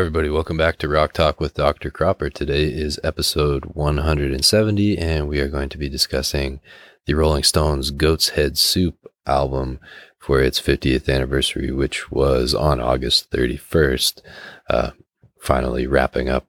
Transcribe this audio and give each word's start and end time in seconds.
everybody. 0.00 0.30
Welcome 0.30 0.56
back 0.56 0.78
to 0.78 0.88
Rock 0.88 1.12
Talk 1.12 1.40
with 1.40 1.52
Dr. 1.52 1.90
Cropper. 1.90 2.30
Today 2.30 2.64
is 2.64 2.98
episode 3.04 3.66
170, 3.66 4.96
and 4.96 5.28
we 5.28 5.40
are 5.40 5.48
going 5.48 5.68
to 5.68 5.76
be 5.76 5.90
discussing 5.90 6.60
the 7.04 7.12
Rolling 7.12 7.42
Stones 7.42 7.90
Goat's 7.90 8.30
Head 8.30 8.56
Soup 8.56 8.96
album 9.26 9.78
for 10.18 10.40
its 10.40 10.58
50th 10.58 11.14
anniversary, 11.14 11.70
which 11.70 12.10
was 12.10 12.54
on 12.54 12.80
August 12.80 13.30
31st. 13.30 14.22
Uh, 14.70 14.92
finally 15.38 15.86
wrapping 15.86 16.30
up 16.30 16.46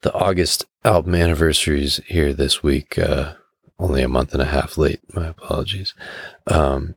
the 0.00 0.14
August 0.14 0.64
album 0.82 1.14
anniversaries 1.14 2.00
here 2.06 2.32
this 2.32 2.62
week. 2.62 2.98
Uh, 2.98 3.34
only 3.78 4.00
a 4.02 4.08
month 4.08 4.32
and 4.32 4.40
a 4.40 4.46
half 4.46 4.78
late. 4.78 5.00
My 5.14 5.26
apologies. 5.26 5.92
Um, 6.46 6.94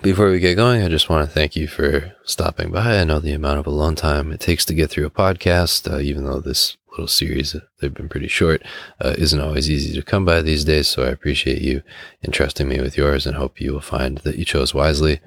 before 0.00 0.30
we 0.30 0.40
get 0.40 0.54
going, 0.54 0.82
I 0.82 0.88
just 0.88 1.10
want 1.10 1.28
to 1.28 1.32
thank 1.32 1.54
you 1.54 1.68
for 1.68 2.14
stopping 2.24 2.70
by. 2.70 2.98
I 2.98 3.04
know 3.04 3.18
the 3.18 3.32
amount 3.32 3.58
of 3.58 3.66
alone 3.66 3.94
time 3.94 4.32
it 4.32 4.40
takes 4.40 4.64
to 4.66 4.74
get 4.74 4.90
through 4.90 5.06
a 5.06 5.10
podcast, 5.10 5.92
uh, 5.92 5.98
even 5.98 6.24
though 6.24 6.40
this 6.40 6.78
little 6.92 7.06
series, 7.06 7.54
they've 7.80 7.92
been 7.92 8.08
pretty 8.08 8.28
short, 8.28 8.62
uh, 9.00 9.14
isn't 9.18 9.40
always 9.40 9.70
easy 9.70 9.94
to 9.94 10.02
come 10.02 10.24
by 10.24 10.40
these 10.40 10.64
days. 10.64 10.88
So 10.88 11.04
I 11.04 11.08
appreciate 11.08 11.60
you 11.60 11.82
entrusting 12.24 12.68
me 12.68 12.80
with 12.80 12.96
yours 12.96 13.26
and 13.26 13.36
hope 13.36 13.60
you 13.60 13.72
will 13.72 13.80
find 13.80 14.18
that 14.18 14.38
you 14.38 14.44
chose 14.44 14.74
wisely. 14.74 15.20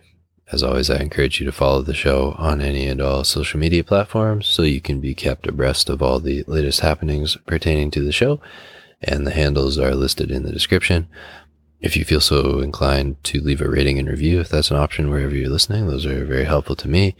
As 0.51 0.61
always, 0.61 0.89
I 0.89 0.97
encourage 0.97 1.39
you 1.39 1.45
to 1.45 1.51
follow 1.51 1.81
the 1.81 1.95
show 1.95 2.35
on 2.37 2.61
any 2.61 2.87
and 2.87 3.01
all 3.01 3.23
social 3.23 3.59
media 3.59 3.83
platforms 3.83 4.47
so 4.47 4.61
you 4.61 4.81
can 4.81 4.99
be 4.99 5.15
kept 5.15 5.47
abreast 5.47 5.89
of 5.89 6.01
all 6.01 6.19
the 6.19 6.43
latest 6.47 6.81
happenings 6.81 7.35
pertaining 7.47 7.91
to 7.91 8.03
the 8.03 8.11
show. 8.11 8.39
And 9.01 9.25
the 9.25 9.31
handles 9.31 9.77
are 9.77 9.95
listed 9.95 10.31
in 10.31 10.43
the 10.43 10.51
description. 10.51 11.07
If 11.85 11.95
you 11.95 12.03
feel 12.03 12.19
so 12.19 12.61
inclined 12.61 13.23
to 13.25 13.39
leave 13.39 13.61
a 13.61 13.69
rating 13.69 13.99
and 13.99 14.07
review, 14.07 14.39
if 14.39 14.49
that's 14.49 14.71
an 14.71 14.77
option 14.77 15.11
wherever 15.11 15.35
you're 15.35 15.51
listening, 15.51 15.85
those 15.85 16.07
are 16.07 16.25
very 16.25 16.45
helpful 16.45 16.75
to 16.77 16.87
me. 16.87 17.15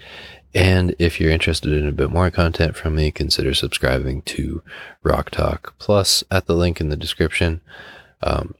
And 0.56 0.96
if 0.98 1.22
you're 1.22 1.30
interested 1.30 1.72
in 1.72 1.88
a 1.88 1.92
bit 1.92 2.10
more 2.10 2.32
content 2.32 2.76
from 2.76 2.96
me, 2.96 3.12
consider 3.12 3.54
subscribing 3.54 4.24
to 4.24 4.64
Rock 5.04 5.30
Talk 5.30 5.76
Plus 5.78 6.24
at 6.32 6.48
the 6.48 6.56
link 6.56 6.82
in 6.82 6.90
the 6.90 6.98
description. 6.98 7.62
Um, 8.24 8.56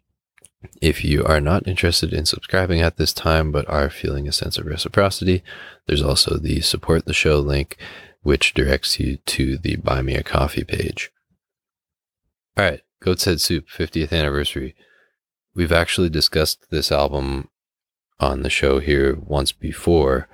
if 0.80 1.04
you 1.04 1.26
are 1.26 1.42
not 1.42 1.68
interested 1.68 2.14
in 2.14 2.28
subscribing 2.28 2.82
at 2.82 2.98
this 2.98 3.12
time, 3.12 3.52
but 3.52 3.68
are 3.68 3.90
feeling 3.90 4.28
a 4.28 4.32
sense 4.32 4.60
of 4.60 4.68
reciprocity, 4.68 5.44
there's 5.88 6.04
also 6.04 6.38
the 6.38 6.62
support 6.62 7.06
the 7.06 7.14
show 7.14 7.40
link, 7.40 7.78
which 8.22 8.54
directs 8.54 9.00
you 9.00 9.18
to 9.26 9.58
the 9.58 9.78
Buy 9.78 10.04
Me 10.04 10.14
a 10.14 10.22
Coffee 10.22 10.64
page. 10.64 11.12
All 12.56 12.64
right, 12.64 12.82
Goat's 13.00 13.26
Head 13.26 13.42
Soup 13.42 13.68
50th 13.68 14.14
anniversary. 14.14 14.76
We've 15.56 15.72
actually 15.72 16.10
discussed 16.10 16.70
this 16.70 16.92
album 16.92 17.50
on 18.20 18.44
the 18.44 18.50
show 18.50 18.80
here 18.80 19.16
once 19.16 19.52
before, 19.52 20.28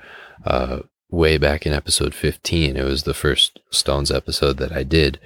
uh, 0.46 0.80
way 1.10 1.38
back 1.38 1.66
in 1.66 1.74
episode 1.74 2.16
15. 2.16 2.76
It 2.76 2.84
was 2.84 3.04
the 3.04 3.14
first 3.14 3.60
Stones 3.70 4.10
episode 4.12 4.58
that 4.58 4.72
I 4.72 4.84
did. 4.84 5.20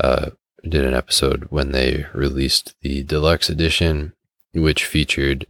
Uh, 0.00 0.30
did 0.68 0.84
an 0.84 0.94
episode 0.94 1.46
when 1.50 1.72
they 1.72 2.06
released 2.12 2.74
the 2.82 3.04
deluxe 3.04 3.48
edition, 3.48 4.14
which 4.52 4.84
featured 4.84 5.46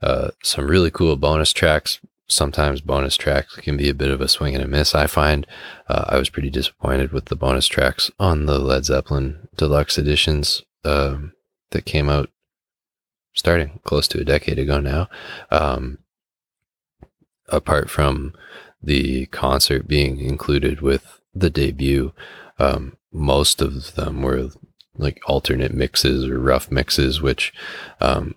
uh, 0.00 0.30
some 0.42 0.66
really 0.66 0.90
cool 0.90 1.16
bonus 1.16 1.52
tracks. 1.52 2.00
Sometimes 2.28 2.80
bonus 2.80 3.16
tracks 3.16 3.56
can 3.56 3.76
be 3.76 3.88
a 3.88 3.94
bit 3.94 4.10
of 4.10 4.20
a 4.20 4.28
swing 4.28 4.54
and 4.54 4.64
a 4.64 4.66
miss. 4.66 4.94
I 4.94 5.06
find 5.06 5.46
uh, 5.88 6.06
I 6.08 6.18
was 6.18 6.30
pretty 6.30 6.50
disappointed 6.50 7.12
with 7.12 7.26
the 7.26 7.36
bonus 7.36 7.66
tracks 7.66 8.10
on 8.18 8.46
the 8.46 8.58
Led 8.58 8.84
Zeppelin 8.84 9.48
deluxe 9.56 9.98
editions 9.98 10.62
um, 10.84 11.34
that 11.70 11.84
came 11.84 12.08
out 12.08 12.30
starting 13.36 13.78
close 13.84 14.08
to 14.08 14.20
a 14.20 14.24
decade 14.24 14.58
ago 14.58 14.80
now. 14.80 15.08
Um, 15.50 15.98
apart 17.48 17.88
from 17.88 18.32
the 18.82 19.26
concert 19.26 19.86
being 19.86 20.18
included 20.18 20.80
with 20.80 21.20
the 21.34 21.50
debut, 21.50 22.12
um, 22.58 22.96
most 23.12 23.62
of 23.62 23.94
them 23.94 24.22
were 24.22 24.48
like 24.96 25.20
alternate 25.26 25.74
mixes 25.74 26.26
or 26.26 26.40
rough 26.40 26.70
mixes, 26.70 27.20
which 27.20 27.52
um, 28.00 28.34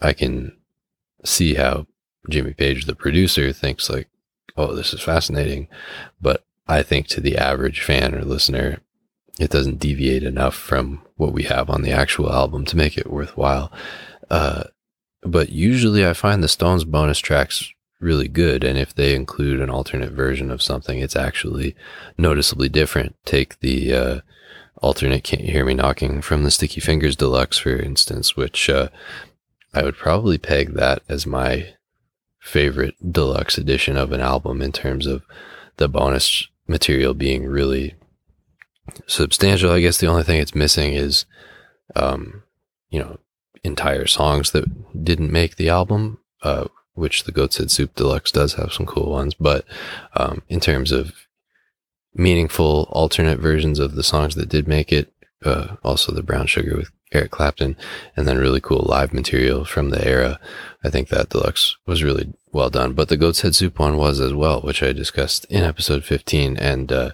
I 0.00 0.12
can 0.12 0.56
see 1.24 1.54
how 1.54 1.86
Jimmy 2.28 2.54
Page, 2.54 2.86
the 2.86 2.94
producer, 2.94 3.52
thinks 3.52 3.90
like, 3.90 4.08
oh, 4.56 4.74
this 4.74 4.92
is 4.92 5.00
fascinating. 5.00 5.68
But 6.20 6.44
I 6.66 6.82
think 6.82 7.06
to 7.08 7.20
the 7.20 7.36
average 7.36 7.80
fan 7.82 8.14
or 8.14 8.22
listener, 8.22 8.78
it 9.38 9.50
doesn't 9.50 9.78
deviate 9.78 10.22
enough 10.22 10.54
from 10.54 11.02
what 11.16 11.32
we 11.32 11.44
have 11.44 11.70
on 11.70 11.82
the 11.82 11.90
actual 11.90 12.32
album 12.32 12.64
to 12.66 12.76
make 12.76 12.96
it 12.96 13.10
worthwhile. 13.10 13.72
Uh, 14.32 14.64
but 15.22 15.50
usually 15.50 16.04
I 16.04 16.14
find 16.14 16.42
the 16.42 16.48
Stones 16.48 16.84
bonus 16.84 17.18
tracks 17.18 17.70
really 18.00 18.28
good. 18.28 18.64
And 18.64 18.78
if 18.78 18.94
they 18.94 19.14
include 19.14 19.60
an 19.60 19.70
alternate 19.70 20.10
version 20.10 20.50
of 20.50 20.62
something, 20.62 20.98
it's 20.98 21.14
actually 21.14 21.76
noticeably 22.18 22.68
different. 22.68 23.14
Take 23.24 23.60
the 23.60 23.94
uh, 23.94 24.20
alternate 24.78 25.22
Can't 25.22 25.44
You 25.44 25.52
Hear 25.52 25.64
Me 25.66 25.74
Knocking 25.74 26.22
from 26.22 26.42
the 26.42 26.50
Sticky 26.50 26.80
Fingers 26.80 27.14
Deluxe, 27.14 27.58
for 27.58 27.76
instance, 27.76 28.34
which 28.34 28.68
uh, 28.68 28.88
I 29.74 29.82
would 29.82 29.96
probably 29.96 30.38
peg 30.38 30.74
that 30.74 31.02
as 31.08 31.26
my 31.26 31.74
favorite 32.40 32.94
deluxe 33.12 33.58
edition 33.58 33.96
of 33.96 34.12
an 34.12 34.20
album 34.20 34.62
in 34.62 34.72
terms 34.72 35.06
of 35.06 35.22
the 35.76 35.88
bonus 35.88 36.48
material 36.66 37.14
being 37.14 37.46
really 37.46 37.94
substantial. 39.06 39.70
I 39.70 39.80
guess 39.80 39.98
the 39.98 40.08
only 40.08 40.24
thing 40.24 40.40
it's 40.40 40.54
missing 40.54 40.94
is, 40.94 41.26
um, 41.94 42.42
you 42.90 42.98
know, 42.98 43.18
entire 43.64 44.06
songs 44.06 44.50
that 44.50 44.64
didn't 45.04 45.32
make 45.32 45.56
the 45.56 45.68
album, 45.68 46.18
uh, 46.42 46.66
which 46.94 47.24
the 47.24 47.32
Goat's 47.32 47.58
Head 47.58 47.70
Soup 47.70 47.94
Deluxe 47.94 48.32
does 48.32 48.54
have 48.54 48.72
some 48.72 48.86
cool 48.86 49.10
ones. 49.10 49.34
But 49.34 49.64
um, 50.14 50.42
in 50.48 50.60
terms 50.60 50.92
of 50.92 51.12
meaningful 52.14 52.88
alternate 52.90 53.38
versions 53.38 53.78
of 53.78 53.94
the 53.94 54.02
songs 54.02 54.34
that 54.34 54.48
did 54.48 54.68
make 54.68 54.92
it, 54.92 55.12
uh, 55.44 55.76
also 55.82 56.12
the 56.12 56.22
Brown 56.22 56.46
Sugar 56.46 56.76
with 56.76 56.90
Eric 57.12 57.30
Clapton, 57.30 57.76
and 58.16 58.26
then 58.26 58.38
really 58.38 58.60
cool 58.60 58.84
live 58.88 59.12
material 59.12 59.64
from 59.64 59.90
the 59.90 60.06
era. 60.06 60.38
I 60.84 60.90
think 60.90 61.08
that 61.08 61.28
deluxe 61.30 61.76
was 61.86 62.02
really 62.02 62.32
well 62.52 62.70
done. 62.70 62.94
But 62.94 63.08
the 63.08 63.16
Goat's 63.16 63.42
Head 63.42 63.54
Soup 63.54 63.78
one 63.78 63.96
was 63.96 64.20
as 64.20 64.32
well, 64.32 64.60
which 64.60 64.82
I 64.82 64.92
discussed 64.92 65.44
in 65.46 65.62
episode 65.62 66.04
15. 66.04 66.56
And 66.56 66.92
uh, 66.92 67.10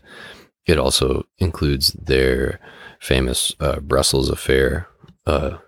it 0.67 0.79
also 0.79 1.27
includes 1.39 1.93
their 1.93 2.61
famous 3.01 3.55
uh, 3.61 3.81
Brussels 3.81 4.31
affair 4.31 4.89
uh, 5.27 5.59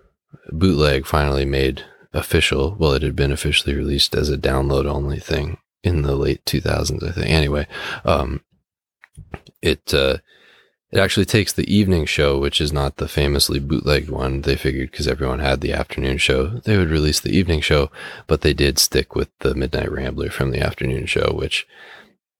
bootleg 0.51 1.05
finally 1.05 1.45
made 1.45 1.83
official. 2.13 2.75
Well, 2.77 2.93
it 2.93 3.03
had 3.03 3.15
been 3.15 3.31
officially 3.31 3.75
released 3.75 4.15
as 4.15 4.29
a 4.29 4.37
download 4.37 4.85
only 4.85 5.19
thing 5.19 5.57
in 5.83 6.01
the 6.01 6.15
late 6.15 6.43
2000s, 6.45 7.03
I 7.03 7.11
think. 7.11 7.27
Anyway, 7.27 7.67
um, 8.05 8.41
it 9.61 9.93
uh, 9.93 10.17
it 10.91 10.99
actually 10.99 11.25
takes 11.25 11.53
the 11.53 11.73
evening 11.73 12.05
show, 12.05 12.37
which 12.37 12.59
is 12.59 12.73
not 12.73 12.97
the 12.97 13.07
famously 13.07 13.59
bootlegged 13.59 14.09
one. 14.09 14.41
They 14.41 14.57
figured 14.57 14.91
because 14.91 15.07
everyone 15.07 15.39
had 15.39 15.61
the 15.61 15.71
afternoon 15.71 16.17
show, 16.17 16.47
they 16.47 16.77
would 16.77 16.89
release 16.89 17.21
the 17.21 17.35
evening 17.35 17.61
show, 17.61 17.89
but 18.27 18.41
they 18.41 18.53
did 18.53 18.77
stick 18.77 19.15
with 19.15 19.29
the 19.39 19.55
Midnight 19.55 19.91
Rambler 19.91 20.29
from 20.29 20.51
the 20.51 20.59
afternoon 20.59 21.05
show, 21.05 21.31
which 21.33 21.65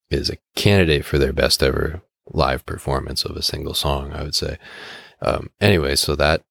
is 0.09 0.29
a 0.29 0.38
candidate 0.56 1.06
for 1.06 1.18
their 1.18 1.31
best 1.31 1.63
ever 1.63 2.02
live 2.28 2.66
performance 2.66 3.23
of 3.23 3.38
a 3.38 3.41
single 3.41 3.73
song, 3.73 4.12
I 4.12 4.23
would 4.23 4.35
say. 4.35 4.58
Um, 5.22 5.52
anyway, 5.62 5.96
so 5.96 6.16
that 6.16 6.44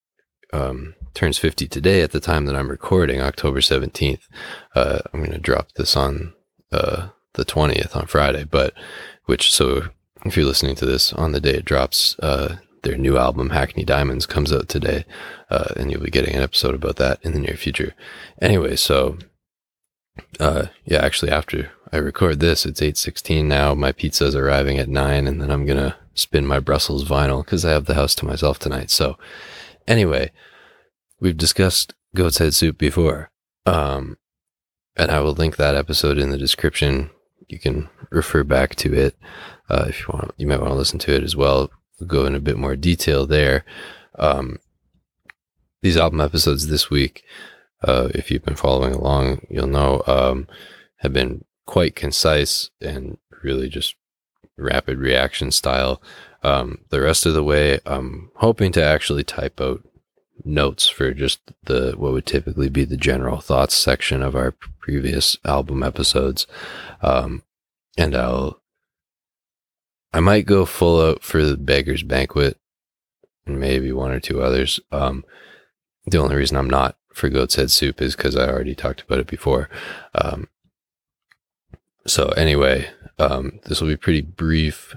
um, 0.55 0.95
turns 1.15 1.38
50 1.38 1.69
today 1.69 2.03
at 2.03 2.12
the 2.12 2.21
time 2.21 2.47
that 2.47 2.56
I'm 2.56 2.71
recording, 2.71 3.21
October 3.21 3.60
17th. 3.60 4.22
Uh, 4.75 4.98
I'm 5.12 5.21
going 5.21 5.32
to 5.32 5.38
drop 5.38 5.72
this 5.72 5.97
on 5.97 6.34
uh, 6.72 7.09
the 7.34 7.45
20th 7.45 7.97
on 7.97 8.07
Friday, 8.07 8.45
but 8.45 8.74
which, 9.24 9.53
so 9.53 9.89
if 10.24 10.36
you're 10.36 10.47
listening 10.47 10.77
to 10.77 10.86
this 10.86 11.12
on 11.12 11.33
the 11.33 11.41
day 11.41 11.54
it 11.54 11.65
drops, 11.65 12.18
uh, 12.21 12.57
their 12.83 12.97
new 12.97 13.18
album, 13.18 13.51
Hackney 13.51 13.84
Diamonds, 13.84 14.27
comes 14.27 14.53
out 14.53 14.68
today, 14.68 15.04
uh, 15.51 15.74
and 15.77 15.91
you'll 15.91 16.03
be 16.03 16.10
getting 16.10 16.34
an 16.34 16.42
episode 16.42 16.74
about 16.74 16.97
that 16.97 17.18
in 17.22 17.33
the 17.33 17.39
near 17.39 17.57
future. 17.57 17.95
Anyway, 18.41 18.77
so 18.77 19.18
uh, 20.39 20.66
yeah, 20.84 20.98
actually, 21.04 21.30
after 21.30 21.71
I 21.92 21.98
record 21.98 22.41
this, 22.41 22.65
it's 22.66 22.80
8:16 22.80 23.45
now. 23.45 23.74
My 23.74 23.92
pizza's 23.92 24.34
arriving 24.34 24.78
at 24.78 24.89
nine, 24.89 25.27
and 25.27 25.41
then 25.41 25.51
I'm 25.51 25.66
gonna 25.66 25.97
spin 26.15 26.47
my 26.47 26.60
Brussels 26.60 27.04
vinyl 27.04 27.45
because 27.45 27.65
I 27.65 27.71
have 27.71 27.86
the 27.86 27.95
house 27.95 28.15
to 28.16 28.27
myself 28.27 28.59
tonight. 28.59 28.91
So, 28.91 29.18
anyway, 29.86 30.30
We've 31.21 31.37
discussed 31.37 31.95
goat's 32.15 32.39
head 32.39 32.55
soup 32.55 32.78
before. 32.78 33.31
Um, 33.67 34.17
and 34.97 35.11
I 35.11 35.21
will 35.21 35.33
link 35.33 35.57
that 35.57 35.75
episode 35.75 36.19
in 36.19 36.31
the 36.31 36.39
description. 36.39 37.11
You 37.49 37.59
can 37.59 37.89
refer 38.11 38.43
back 38.43 38.75
to 38.77 38.95
it 38.95 39.17
uh, 39.69 39.87
if 39.89 40.01
you 40.01 40.07
want. 40.13 40.33
You 40.37 40.47
might 40.47 40.61
want 40.61 40.72
to 40.72 40.78
listen 40.78 40.99
to 41.01 41.15
it 41.15 41.22
as 41.22 41.37
well. 41.37 41.71
We'll 41.99 42.09
go 42.09 42.27
in 42.27 42.34
a 42.34 42.41
bit 42.41 42.57
more 42.57 42.77
detail 42.77 43.27
there. 43.27 43.65
Um, 44.19 44.59
these 45.83 45.97
album 45.97 46.21
episodes 46.21 46.67
this 46.67 46.91
week, 46.91 47.25
uh, 47.83 48.09
if 48.15 48.31
you've 48.31 48.45
been 48.45 48.57
following 48.57 48.95
along, 48.95 49.47
you'll 49.49 49.67
know 49.67 50.03
um, 50.07 50.47
have 50.97 51.13
been 51.13 51.45
quite 51.67 51.95
concise 51.95 52.71
and 52.81 53.17
really 53.43 53.69
just 53.69 53.95
rapid 54.57 54.99
reaction 54.99 55.51
style. 55.51 56.03
Um, 56.43 56.78
the 56.91 57.01
rest 57.01 57.27
of 57.27 57.34
the 57.34 57.45
way, 57.45 57.81
I'm 57.87 58.31
hoping 58.37 58.72
to 58.72 58.83
actually 58.83 59.25
type 59.25 59.61
out 59.61 59.83
notes 60.45 60.89
for 60.89 61.13
just 61.13 61.41
the 61.65 61.95
what 61.97 62.13
would 62.13 62.27
typically 62.27 62.69
be 62.69 62.84
the 62.84 62.97
general 62.97 63.41
thoughts 63.41 63.75
section 63.75 64.22
of 64.22 64.34
our 64.34 64.53
previous 64.81 65.37
album 65.45 65.83
episodes 65.83 66.47
um, 67.03 67.42
and 67.97 68.15
i'll 68.15 68.60
I 70.13 70.21
might 70.21 70.47
go 70.47 70.65
full 70.65 71.01
out 71.01 71.22
for 71.22 71.45
the 71.45 71.57
Beggar's 71.57 72.03
Banquet 72.03 72.59
and 73.47 73.60
maybe 73.60 73.92
one 73.92 74.10
or 74.10 74.21
two 74.21 74.42
others. 74.42 74.81
Um, 74.91 75.25
the 76.07 76.19
only 76.19 76.37
reason 76.37 76.57
I'm 76.57 76.71
not 76.71 76.97
for 77.13 77.28
Goat's 77.28 77.54
Head 77.54 77.71
Soup 77.71 78.01
is 78.03 78.16
because 78.16 78.36
I 78.36 78.48
already 78.48 78.75
talked 78.75 79.03
about 79.03 79.19
it 79.19 79.27
before. 79.27 79.69
Um, 80.15 80.48
so 82.07 82.28
anyway, 82.31 82.91
um, 83.19 83.60
this 83.66 83.81
will 83.81 83.89
be 83.89 83.97
pretty 83.97 84.22
brief. 84.22 84.97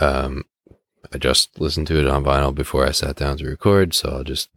Um, 0.00 0.44
I 1.14 1.18
just 1.18 1.60
listened 1.60 1.86
to 1.86 2.00
it 2.00 2.08
on 2.08 2.24
vinyl 2.24 2.52
before 2.52 2.84
I 2.84 2.90
sat 2.90 3.14
down 3.14 3.36
to 3.38 3.46
record, 3.46 3.94
so 3.94 4.10
I'll 4.10 4.24
just 4.24 4.50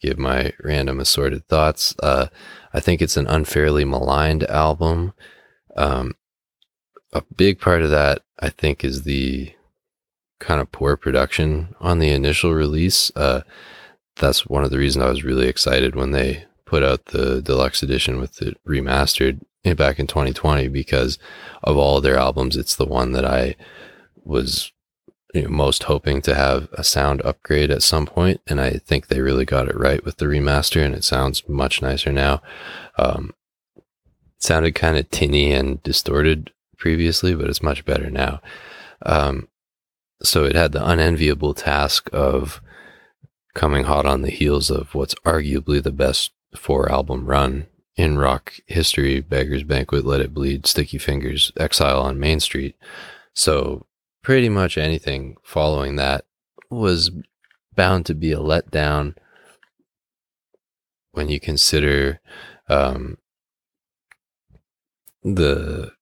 give 0.00 0.18
my 0.18 0.52
random 0.62 0.98
assorted 0.98 1.46
thoughts. 1.46 1.94
Uh, 2.02 2.26
I 2.74 2.80
think 2.80 3.00
it's 3.00 3.16
an 3.16 3.28
unfairly 3.28 3.84
maligned 3.84 4.42
album. 4.50 5.12
Um, 5.76 6.16
a 7.12 7.22
big 7.36 7.60
part 7.60 7.82
of 7.82 7.90
that, 7.90 8.22
I 8.40 8.48
think, 8.48 8.84
is 8.84 9.04
the 9.04 9.54
kind 10.40 10.60
of 10.60 10.72
poor 10.72 10.96
production 10.96 11.76
on 11.78 12.00
the 12.00 12.10
initial 12.10 12.52
release. 12.52 13.12
Uh, 13.14 13.42
that's 14.16 14.44
one 14.44 14.64
of 14.64 14.70
the 14.70 14.78
reasons 14.78 15.04
I 15.04 15.08
was 15.08 15.22
really 15.22 15.46
excited 15.46 15.94
when 15.94 16.10
they 16.10 16.46
put 16.64 16.82
out 16.82 17.06
the 17.06 17.40
deluxe 17.40 17.82
edition 17.82 18.18
with 18.18 18.42
it 18.42 18.58
remastered 18.66 19.40
back 19.76 20.00
in 20.00 20.08
2020 20.08 20.66
because 20.66 21.18
of 21.62 21.76
all 21.76 22.00
their 22.00 22.16
albums, 22.16 22.56
it's 22.56 22.74
the 22.74 22.86
one 22.86 23.12
that 23.12 23.24
I 23.24 23.54
was 24.24 24.72
you 25.32 25.42
know, 25.42 25.48
most 25.48 25.84
hoping 25.84 26.20
to 26.22 26.34
have 26.34 26.68
a 26.72 26.84
sound 26.84 27.22
upgrade 27.22 27.70
at 27.70 27.82
some 27.82 28.06
point, 28.06 28.40
and 28.46 28.60
I 28.60 28.72
think 28.72 29.06
they 29.06 29.20
really 29.20 29.44
got 29.44 29.68
it 29.68 29.78
right 29.78 30.04
with 30.04 30.18
the 30.18 30.26
remaster, 30.26 30.84
and 30.84 30.94
it 30.94 31.04
sounds 31.04 31.48
much 31.48 31.80
nicer 31.80 32.12
now. 32.12 32.42
Um, 32.98 33.34
it 33.76 33.82
sounded 34.42 34.74
kind 34.74 34.98
of 34.98 35.10
tinny 35.10 35.52
and 35.52 35.82
distorted 35.82 36.52
previously, 36.76 37.34
but 37.34 37.48
it's 37.48 37.62
much 37.62 37.84
better 37.84 38.10
now. 38.10 38.40
Um, 39.06 39.48
so 40.22 40.44
it 40.44 40.54
had 40.54 40.72
the 40.72 40.86
unenviable 40.86 41.54
task 41.54 42.10
of 42.12 42.60
coming 43.54 43.84
hot 43.84 44.06
on 44.06 44.22
the 44.22 44.30
heels 44.30 44.70
of 44.70 44.94
what's 44.94 45.14
arguably 45.26 45.82
the 45.82 45.92
best 45.92 46.32
four 46.54 46.90
album 46.90 47.26
run 47.26 47.66
in 47.96 48.18
rock 48.18 48.54
history 48.66 49.20
Beggar's 49.20 49.64
Banquet, 49.64 50.04
Let 50.04 50.20
It 50.20 50.32
Bleed, 50.32 50.66
Sticky 50.66 50.98
Fingers, 50.98 51.52
Exile 51.56 52.00
on 52.00 52.18
Main 52.18 52.40
Street. 52.40 52.76
So 53.34 53.86
pretty 54.22 54.48
much 54.48 54.78
anything 54.78 55.36
following 55.42 55.96
that 55.96 56.24
was 56.70 57.10
bound 57.74 58.06
to 58.06 58.14
be 58.14 58.32
a 58.32 58.38
letdown 58.38 59.14
when 61.12 61.28
you 61.28 61.40
consider 61.40 62.20
um, 62.68 63.18
the 65.22 65.92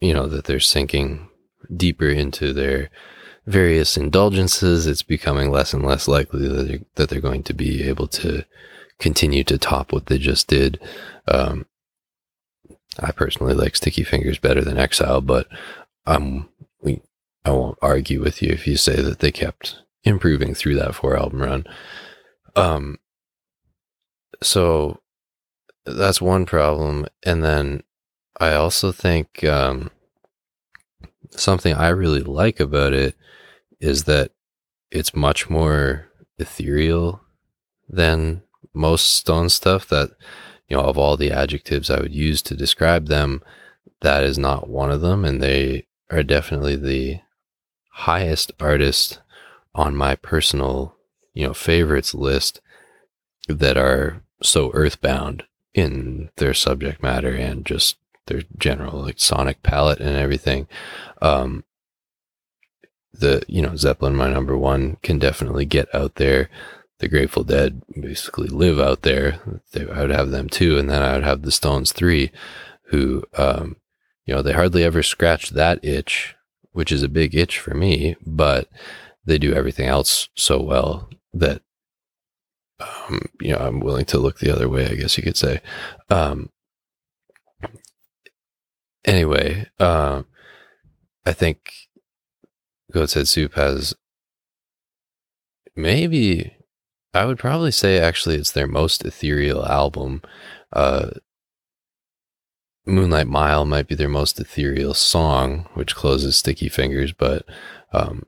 you 0.00 0.12
know 0.12 0.26
that 0.26 0.44
they're 0.44 0.60
sinking 0.60 1.28
deeper 1.76 2.08
into 2.08 2.52
their 2.52 2.90
various 3.46 3.96
indulgences. 3.96 4.86
It's 4.86 5.02
becoming 5.02 5.50
less 5.50 5.72
and 5.72 5.84
less 5.84 6.06
likely 6.08 6.48
that 6.48 6.62
they're, 6.64 6.80
that 6.96 7.08
they're 7.08 7.20
going 7.20 7.42
to 7.44 7.54
be 7.54 7.82
able 7.84 8.06
to 8.08 8.44
continue 8.98 9.44
to 9.44 9.58
top 9.58 9.92
what 9.92 10.06
they 10.06 10.18
just 10.18 10.48
did. 10.48 10.80
Um, 11.26 11.66
i 13.00 13.12
personally 13.12 13.54
like 13.54 13.76
sticky 13.76 14.02
fingers 14.02 14.38
better 14.38 14.62
than 14.62 14.78
exile 14.78 15.20
but 15.20 15.46
i'm 16.06 16.48
I 17.48 17.52
won't 17.52 17.78
argue 17.80 18.20
with 18.20 18.42
you 18.42 18.50
if 18.50 18.66
you 18.66 18.76
say 18.76 19.00
that 19.00 19.20
they 19.20 19.32
kept 19.32 19.78
improving 20.04 20.54
through 20.54 20.74
that 20.74 20.94
four 20.94 21.16
album 21.16 21.40
run. 21.40 21.64
Um, 22.54 22.98
so 24.42 25.00
that's 25.86 26.20
one 26.20 26.44
problem. 26.44 27.06
And 27.24 27.42
then 27.42 27.84
I 28.38 28.52
also 28.52 28.92
think 28.92 29.44
um, 29.44 29.90
something 31.30 31.74
I 31.74 31.88
really 31.88 32.20
like 32.22 32.60
about 32.60 32.92
it 32.92 33.16
is 33.80 34.04
that 34.04 34.32
it's 34.90 35.14
much 35.14 35.48
more 35.48 36.06
ethereal 36.36 37.22
than 37.88 38.42
most 38.74 39.14
Stone 39.14 39.48
stuff. 39.48 39.88
That, 39.88 40.10
you 40.68 40.76
know, 40.76 40.82
of 40.82 40.98
all 40.98 41.16
the 41.16 41.32
adjectives 41.32 41.88
I 41.88 42.00
would 42.00 42.14
use 42.14 42.42
to 42.42 42.54
describe 42.54 43.06
them, 43.06 43.42
that 44.02 44.22
is 44.22 44.36
not 44.36 44.68
one 44.68 44.90
of 44.90 45.00
them. 45.00 45.24
And 45.24 45.42
they 45.42 45.86
are 46.10 46.22
definitely 46.22 46.76
the 46.76 47.20
highest 47.98 48.52
artists 48.60 49.18
on 49.74 49.96
my 49.96 50.14
personal, 50.14 50.94
you 51.34 51.46
know, 51.46 51.54
favorites 51.54 52.14
list 52.14 52.60
that 53.48 53.76
are 53.76 54.22
so 54.42 54.70
earthbound 54.72 55.44
in 55.74 56.30
their 56.36 56.54
subject 56.54 57.02
matter 57.02 57.34
and 57.34 57.66
just 57.66 57.96
their 58.26 58.42
general 58.56 59.02
like 59.02 59.18
sonic 59.18 59.62
palette 59.62 60.00
and 60.00 60.16
everything. 60.16 60.68
Um, 61.20 61.64
the 63.12 63.42
you 63.48 63.62
know 63.62 63.74
Zeppelin, 63.74 64.14
my 64.14 64.28
number 64.28 64.56
one, 64.56 64.96
can 65.02 65.18
definitely 65.18 65.64
get 65.64 65.92
out 65.92 66.16
there. 66.16 66.48
The 66.98 67.08
Grateful 67.08 67.42
Dead 67.44 67.82
basically 68.00 68.48
live 68.48 68.78
out 68.78 69.02
there. 69.02 69.40
They, 69.72 69.88
I 69.88 70.02
would 70.02 70.10
have 70.10 70.30
them 70.30 70.48
too, 70.48 70.78
and 70.78 70.88
then 70.88 71.02
I 71.02 71.14
would 71.14 71.24
have 71.24 71.42
the 71.42 71.50
Stones 71.50 71.92
three, 71.92 72.30
who 72.90 73.24
um, 73.36 73.76
you 74.24 74.34
know 74.34 74.42
they 74.42 74.52
hardly 74.52 74.84
ever 74.84 75.02
scratch 75.02 75.50
that 75.50 75.84
itch 75.84 76.36
which 76.78 76.92
is 76.92 77.02
a 77.02 77.08
big 77.08 77.34
itch 77.34 77.58
for 77.58 77.74
me, 77.74 78.14
but 78.24 78.68
they 79.24 79.36
do 79.36 79.52
everything 79.52 79.88
else 79.88 80.28
so 80.36 80.62
well 80.62 81.10
that 81.34 81.60
um, 82.78 83.22
you 83.40 83.50
know, 83.50 83.58
I'm 83.58 83.80
willing 83.80 84.04
to 84.04 84.18
look 84.18 84.38
the 84.38 84.54
other 84.54 84.68
way, 84.68 84.86
I 84.86 84.94
guess 84.94 85.16
you 85.16 85.24
could 85.24 85.36
say. 85.36 85.60
Um, 86.08 86.50
anyway, 89.04 89.66
uh, 89.80 90.22
I 91.26 91.32
think 91.32 91.72
Goat's 92.92 93.14
Head 93.14 93.26
Soup 93.26 93.52
has 93.54 93.96
maybe, 95.74 96.54
I 97.12 97.24
would 97.24 97.40
probably 97.40 97.72
say 97.72 97.98
actually 97.98 98.36
it's 98.36 98.52
their 98.52 98.68
most 98.68 99.04
ethereal 99.04 99.66
album. 99.66 100.22
Uh, 100.72 101.10
Moonlight 102.88 103.26
Mile 103.26 103.64
might 103.64 103.86
be 103.86 103.94
their 103.94 104.08
most 104.08 104.40
ethereal 104.40 104.94
song, 104.94 105.68
which 105.74 105.94
closes 105.94 106.36
Sticky 106.36 106.68
Fingers, 106.68 107.12
but 107.12 107.44
um, 107.92 108.24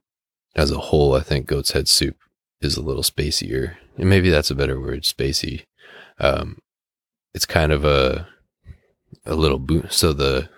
as 0.54 0.70
a 0.70 0.78
whole, 0.78 1.14
I 1.14 1.20
think 1.20 1.46
Goat's 1.46 1.73
Head 1.73 1.88
Soup 1.88 2.16
is 2.61 2.76
a 2.76 2.82
little 2.82 3.02
spacier. 3.02 3.76
And 3.96 4.08
maybe 4.08 4.30
that's 4.30 4.50
a 4.50 4.54
better 4.54 4.80
word, 4.80 5.02
spacey. 5.02 5.64
Um, 6.18 6.58
it's 7.35 7.46
kind 7.46 7.73
of 7.73 7.85
a 7.85 8.28
a 9.26 9.35
little 9.35 9.58
boot. 9.58 9.92
So 9.92 10.12
the 10.12 10.49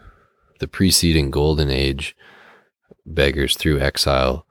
the 0.60 0.68
preceding 0.68 1.30
golden 1.30 1.70
age, 1.70 2.16
beggars 3.04 3.56
through 3.56 3.80
exile, 3.80 4.46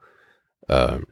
um, 0.68 1.06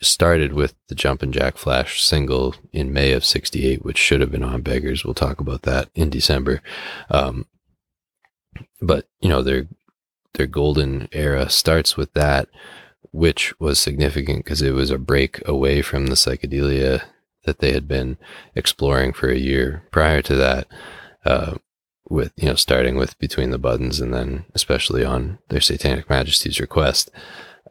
started 0.00 0.52
with 0.52 0.74
the 0.88 0.94
Jumpin' 0.94 1.32
Jack 1.32 1.56
Flash 1.56 2.02
single 2.02 2.54
in 2.72 2.92
May 2.92 3.12
of 3.12 3.24
68, 3.24 3.84
which 3.84 3.98
should 3.98 4.20
have 4.20 4.30
been 4.30 4.44
on 4.44 4.62
Beggars. 4.62 5.04
We'll 5.04 5.14
talk 5.14 5.40
about 5.40 5.62
that 5.62 5.88
in 5.94 6.10
December. 6.10 6.62
Um, 7.10 7.46
but, 8.80 9.08
you 9.20 9.28
know, 9.28 9.42
their, 9.42 9.66
their 10.34 10.46
golden 10.46 11.08
era 11.12 11.48
starts 11.48 11.96
with 11.96 12.12
that, 12.12 12.48
which 13.10 13.58
was 13.58 13.78
significant 13.78 14.44
because 14.44 14.62
it 14.62 14.72
was 14.72 14.90
a 14.90 14.98
break 14.98 15.46
away 15.48 15.80
from 15.82 16.06
the 16.06 16.14
psychedelia 16.14 17.02
that 17.44 17.60
they 17.60 17.72
had 17.72 17.88
been 17.88 18.18
exploring 18.54 19.12
for 19.12 19.28
a 19.28 19.38
year 19.38 19.82
prior 19.90 20.20
to 20.22 20.34
that. 20.34 20.66
Uh, 21.24 21.54
with 22.08 22.32
you 22.36 22.46
know 22.46 22.54
starting 22.54 22.96
with 22.96 23.18
between 23.18 23.50
the 23.50 23.58
buttons 23.58 23.98
and 23.98 24.14
then 24.14 24.44
especially 24.54 25.04
on 25.04 25.38
their 25.48 25.60
satanic 25.60 26.08
majesty's 26.08 26.60
request 26.60 27.10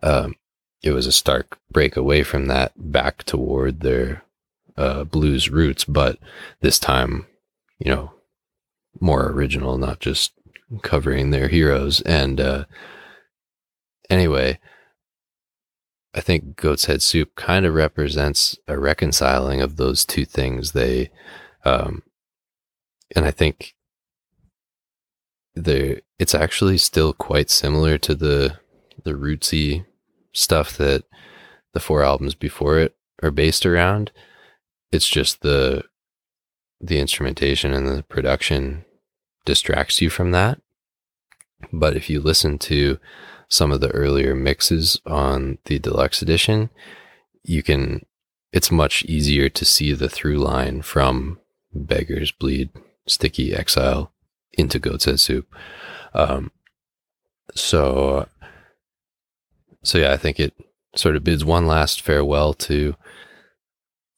um, 0.03 0.36
it 0.84 0.91
was 0.91 1.08
a 1.08 1.12
stark 1.12 1.58
break 1.72 1.96
away 1.96 2.24
from 2.24 2.48
that 2.48 2.74
back 2.75 3.24
toward 3.24 3.82
their 3.82 4.24
uh, 4.77 5.03
blues 5.03 5.50
roots, 5.50 5.84
but 5.84 6.20
this 6.62 6.79
time, 6.79 7.25
you 7.79 7.91
know, 7.91 8.13
more 9.00 9.29
original, 9.29 9.77
not 9.77 10.00
just 10.00 10.34
covering 10.82 11.32
their 11.32 11.48
heroes. 11.48 12.01
And 12.01 12.39
uh, 12.39 12.65
anyway, 14.10 14.60
I 16.13 16.22
think 16.22 16.55
Goat's 16.55 16.86
Head 16.86 17.01
Soup 17.01 17.34
kind 17.36 17.65
of 17.65 17.74
represents 17.74 18.58
a 18.67 18.77
reconciling 18.77 19.62
of 19.62 19.75
those 19.75 20.05
two 20.05 20.25
things. 20.25 20.72
They, 20.72 21.10
um, 21.65 22.03
and 23.15 23.25
I 23.25 23.32
think 23.32 23.75
they 25.55 26.01
it's 26.20 26.36
actually 26.36 26.77
still 26.77 27.13
quite 27.13 27.50
similar 27.50 27.98
to 27.98 28.15
the 28.15 28.60
the 29.03 29.13
rootsy 29.13 29.86
stuff 30.36 30.77
that 30.77 31.04
the 31.74 31.80
four 31.80 32.04
albums 32.04 32.36
before 32.36 32.77
it 32.77 32.96
are 33.24 33.32
based 33.32 33.65
around. 33.65 34.12
It's 34.92 35.08
just 35.08 35.42
the 35.42 35.84
the 36.82 37.00
instrumentation 37.00 37.74
and 37.74 37.88
the 37.88 38.04
production 38.04 38.86
distracts 39.46 40.01
you 40.01 40.10
from 40.10 40.32
that. 40.32 40.60
But 41.72 41.96
if 41.96 42.10
you 42.10 42.20
listen 42.20 42.60
to 42.60 43.00
some 43.48 43.72
of 43.72 43.80
the 43.80 43.89
earlier 43.92 44.36
mixes 44.36 45.00
on 45.06 45.58
the 45.65 45.80
deluxe 45.80 46.22
edition, 46.22 46.70
you 47.44 47.63
can 47.63 48.06
it's 48.51 48.72
much 48.72 49.04
easier 49.06 49.50
to 49.50 49.65
see 49.65 49.94
the 49.94 50.10
through 50.10 50.38
line 50.38 50.82
from 50.82 51.39
Beggars 51.74 52.32
Bleed, 52.32 52.70
Sticky 53.08 53.54
Exile 53.54 54.13
into 54.54 54.80
Goat's 54.80 55.06
Head 55.06 55.20
Soup. 55.20 55.46
Um, 56.13 56.51
so 57.54 58.27
so 59.86 59.98
yeah, 60.00 60.12
I 60.12 60.18
think 60.18 60.39
it 60.39 60.54
sort 60.96 61.15
of 61.15 61.24
bids 61.24 61.46
one 61.46 61.68
last 61.68 62.01
farewell 62.01 62.54
to 62.54 62.96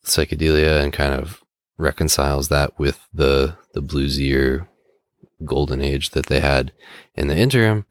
psychedelia 0.06 0.82
and 0.82 0.94
kind 0.94 1.14
of 1.14 1.44
reconciles 1.78 2.48
that 2.48 2.80
with 2.80 3.08
the 3.14 3.58
the 3.74 3.82
bluesier 3.82 4.68
golden 5.46 5.82
age 5.82 6.12
that 6.12 6.28
they 6.28 6.40
had 6.40 6.72
in 7.14 7.28
the 7.28 7.38
interim. 7.38 7.86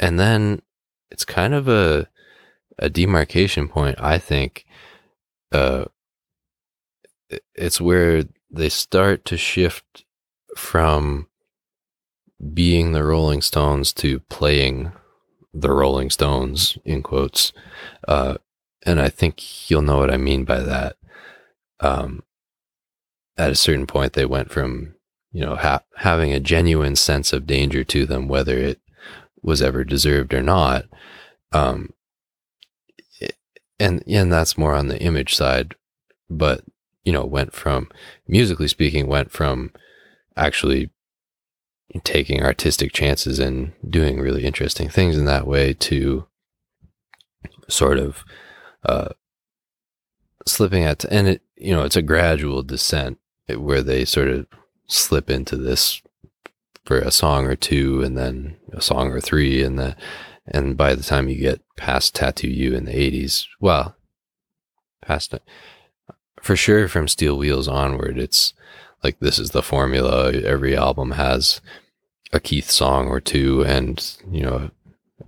And 0.00 0.18
then 0.18 0.62
it's 1.10 1.24
kind 1.24 1.54
of 1.54 1.68
a 1.68 2.08
a 2.78 2.88
demarcation 2.88 3.68
point, 3.68 3.96
I 4.00 4.18
think. 4.18 4.64
Uh 5.52 5.86
it's 7.54 7.80
where 7.80 8.24
they 8.50 8.68
start 8.68 9.24
to 9.26 9.36
shift 9.36 10.04
from 10.56 11.26
being 12.54 12.92
the 12.92 13.04
Rolling 13.04 13.42
Stones 13.42 13.92
to 13.94 14.20
playing 14.20 14.92
the 15.52 15.70
Rolling 15.70 16.10
Stones 16.10 16.78
in 16.84 17.02
quotes. 17.02 17.52
Uh, 18.06 18.36
and 18.84 19.00
I 19.00 19.08
think 19.08 19.70
you'll 19.70 19.82
know 19.82 19.98
what 19.98 20.10
I 20.10 20.16
mean 20.16 20.44
by 20.44 20.60
that. 20.60 20.96
Um, 21.80 22.22
at 23.36 23.50
a 23.50 23.56
certain 23.56 23.86
point, 23.86 24.12
they 24.12 24.24
went 24.24 24.50
from, 24.50 24.94
you 25.32 25.44
know, 25.44 25.56
ha- 25.56 25.82
having 25.96 26.32
a 26.32 26.40
genuine 26.40 26.96
sense 26.96 27.32
of 27.32 27.46
danger 27.46 27.84
to 27.84 28.06
them, 28.06 28.28
whether 28.28 28.56
it 28.56 28.80
was 29.42 29.62
ever 29.62 29.84
deserved 29.84 30.34
or 30.34 30.42
not. 30.42 30.84
Um, 31.52 31.92
and, 33.78 34.02
and 34.08 34.32
that's 34.32 34.58
more 34.58 34.74
on 34.74 34.88
the 34.88 35.00
image 35.00 35.34
side, 35.34 35.76
but, 36.28 36.64
you 37.04 37.12
know, 37.12 37.24
went 37.24 37.54
from, 37.54 37.88
musically 38.26 38.68
speaking, 38.68 39.06
went 39.06 39.30
from 39.30 39.72
actually 40.36 40.90
taking 42.04 42.42
artistic 42.42 42.92
chances 42.92 43.38
and 43.38 43.72
doing 43.88 44.20
really 44.20 44.44
interesting 44.44 44.88
things 44.88 45.16
in 45.16 45.24
that 45.24 45.46
way 45.46 45.72
to 45.72 46.26
sort 47.68 47.98
of 47.98 48.24
uh, 48.84 49.08
slipping 50.46 50.84
at 50.84 51.04
and 51.06 51.28
it 51.28 51.42
you 51.56 51.74
know 51.74 51.82
it's 51.82 51.96
a 51.96 52.02
gradual 52.02 52.62
descent 52.62 53.18
where 53.56 53.82
they 53.82 54.04
sort 54.04 54.28
of 54.28 54.46
slip 54.86 55.30
into 55.30 55.56
this 55.56 56.02
for 56.84 56.98
a 56.98 57.10
song 57.10 57.46
or 57.46 57.56
two 57.56 58.02
and 58.02 58.16
then 58.16 58.56
a 58.72 58.80
song 58.80 59.08
or 59.08 59.20
three 59.20 59.62
and 59.62 59.78
the 59.78 59.96
and 60.46 60.76
by 60.76 60.94
the 60.94 61.02
time 61.02 61.28
you 61.28 61.36
get 61.36 61.60
past 61.76 62.14
tattoo 62.14 62.48
you 62.48 62.74
in 62.74 62.86
the 62.86 62.92
80s 62.92 63.46
well 63.60 63.96
past 65.02 65.34
for 66.40 66.56
sure 66.56 66.88
from 66.88 67.08
steel 67.08 67.36
wheels 67.36 67.68
onward 67.68 68.18
it's 68.18 68.54
like 69.02 69.18
this 69.20 69.38
is 69.38 69.50
the 69.50 69.62
formula. 69.62 70.32
Every 70.32 70.76
album 70.76 71.12
has 71.12 71.60
a 72.32 72.40
Keith 72.40 72.70
song 72.70 73.08
or 73.08 73.20
two, 73.20 73.64
and 73.64 74.16
you 74.30 74.42
know, 74.42 74.70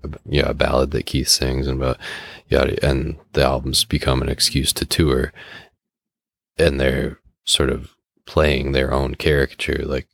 a, 0.02 0.08
yeah, 0.26 0.50
a 0.50 0.54
ballad 0.54 0.90
that 0.92 1.06
Keith 1.06 1.28
sings, 1.28 1.66
and 1.66 1.78
but 1.78 1.98
yeah, 2.48 2.70
and 2.82 3.16
the 3.32 3.44
albums 3.44 3.84
become 3.84 4.22
an 4.22 4.28
excuse 4.28 4.72
to 4.74 4.84
tour, 4.84 5.32
and 6.58 6.80
they're 6.80 7.18
sort 7.44 7.70
of 7.70 7.94
playing 8.26 8.72
their 8.72 8.92
own 8.92 9.14
caricature, 9.14 9.82
like. 9.84 10.08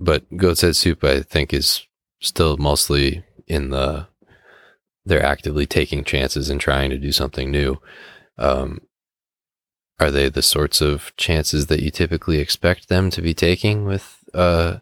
But 0.00 0.36
Goat's 0.36 0.78
Soup, 0.78 1.02
I 1.02 1.22
think, 1.22 1.52
is 1.52 1.84
still 2.20 2.56
mostly 2.56 3.24
in 3.48 3.70
the 3.70 4.06
they're 5.04 5.24
actively 5.24 5.66
taking 5.66 6.04
chances 6.04 6.50
and 6.50 6.60
trying 6.60 6.90
to 6.90 6.98
do 6.98 7.12
something 7.12 7.50
new. 7.50 7.80
Um, 8.36 8.82
are 10.00 10.10
they 10.10 10.28
the 10.28 10.42
sorts 10.42 10.80
of 10.80 11.12
chances 11.16 11.66
that 11.66 11.82
you 11.82 11.90
typically 11.90 12.38
expect 12.38 12.88
them 12.88 13.10
to 13.10 13.20
be 13.20 13.34
taking 13.34 13.84
with 13.84 14.18
uh, 14.32 14.78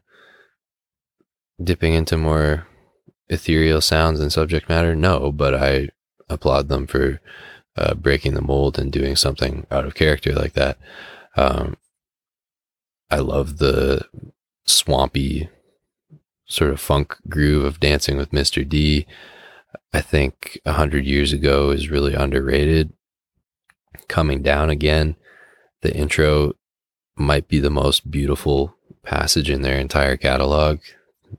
dipping 1.63 1.95
into 1.95 2.17
more 2.17 2.67
ethereal 3.29 3.81
sounds 3.81 4.21
and 4.21 4.33
subject 4.33 4.69
matter? 4.69 4.95
No, 4.95 5.33
but 5.33 5.55
I 5.55 5.89
applaud 6.29 6.69
them 6.69 6.87
for 6.87 7.21
uh, 7.77 7.95
breaking 7.95 8.35
the 8.35 8.43
mold 8.43 8.79
and 8.79 8.93
doing 8.93 9.17
something 9.17 9.67
out 9.71 9.85
of 9.85 9.95
character 9.95 10.33
like 10.33 10.53
that. 10.55 10.79
Um, 11.37 11.77
I 13.11 13.19
love 13.19 13.59
the 13.59 14.07
swampy 14.67 15.49
sort 16.47 16.71
of 16.71 16.81
funk 16.81 17.17
groove 17.29 17.65
of 17.65 17.81
dancing 17.81 18.17
with 18.17 18.31
Mr. 18.31 18.69
D. 18.69 19.07
I 19.93 20.01
think 20.01 20.61
a 20.65 20.73
hundred 20.73 21.07
years 21.07 21.33
ago 21.33 21.71
is 21.71 21.91
really 21.91 22.15
underrated 22.15 22.93
coming 24.09 24.43
down 24.43 24.71
again. 24.71 25.17
The 25.83 25.95
intro 25.95 26.55
might 27.17 27.49
be 27.49 27.59
the 27.59 27.71
most 27.71 28.11
beautiful 28.11 28.77
passage 29.03 29.49
in 29.51 29.63
their 29.63 29.79
entire 29.79 30.17
catalog, 30.17 30.81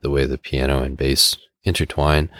the 0.00 0.10
way 0.10 0.24
the 0.24 0.38
piano 0.38 0.82
and 0.82 0.96
bass 0.96 1.36
intertwine. 1.64 2.30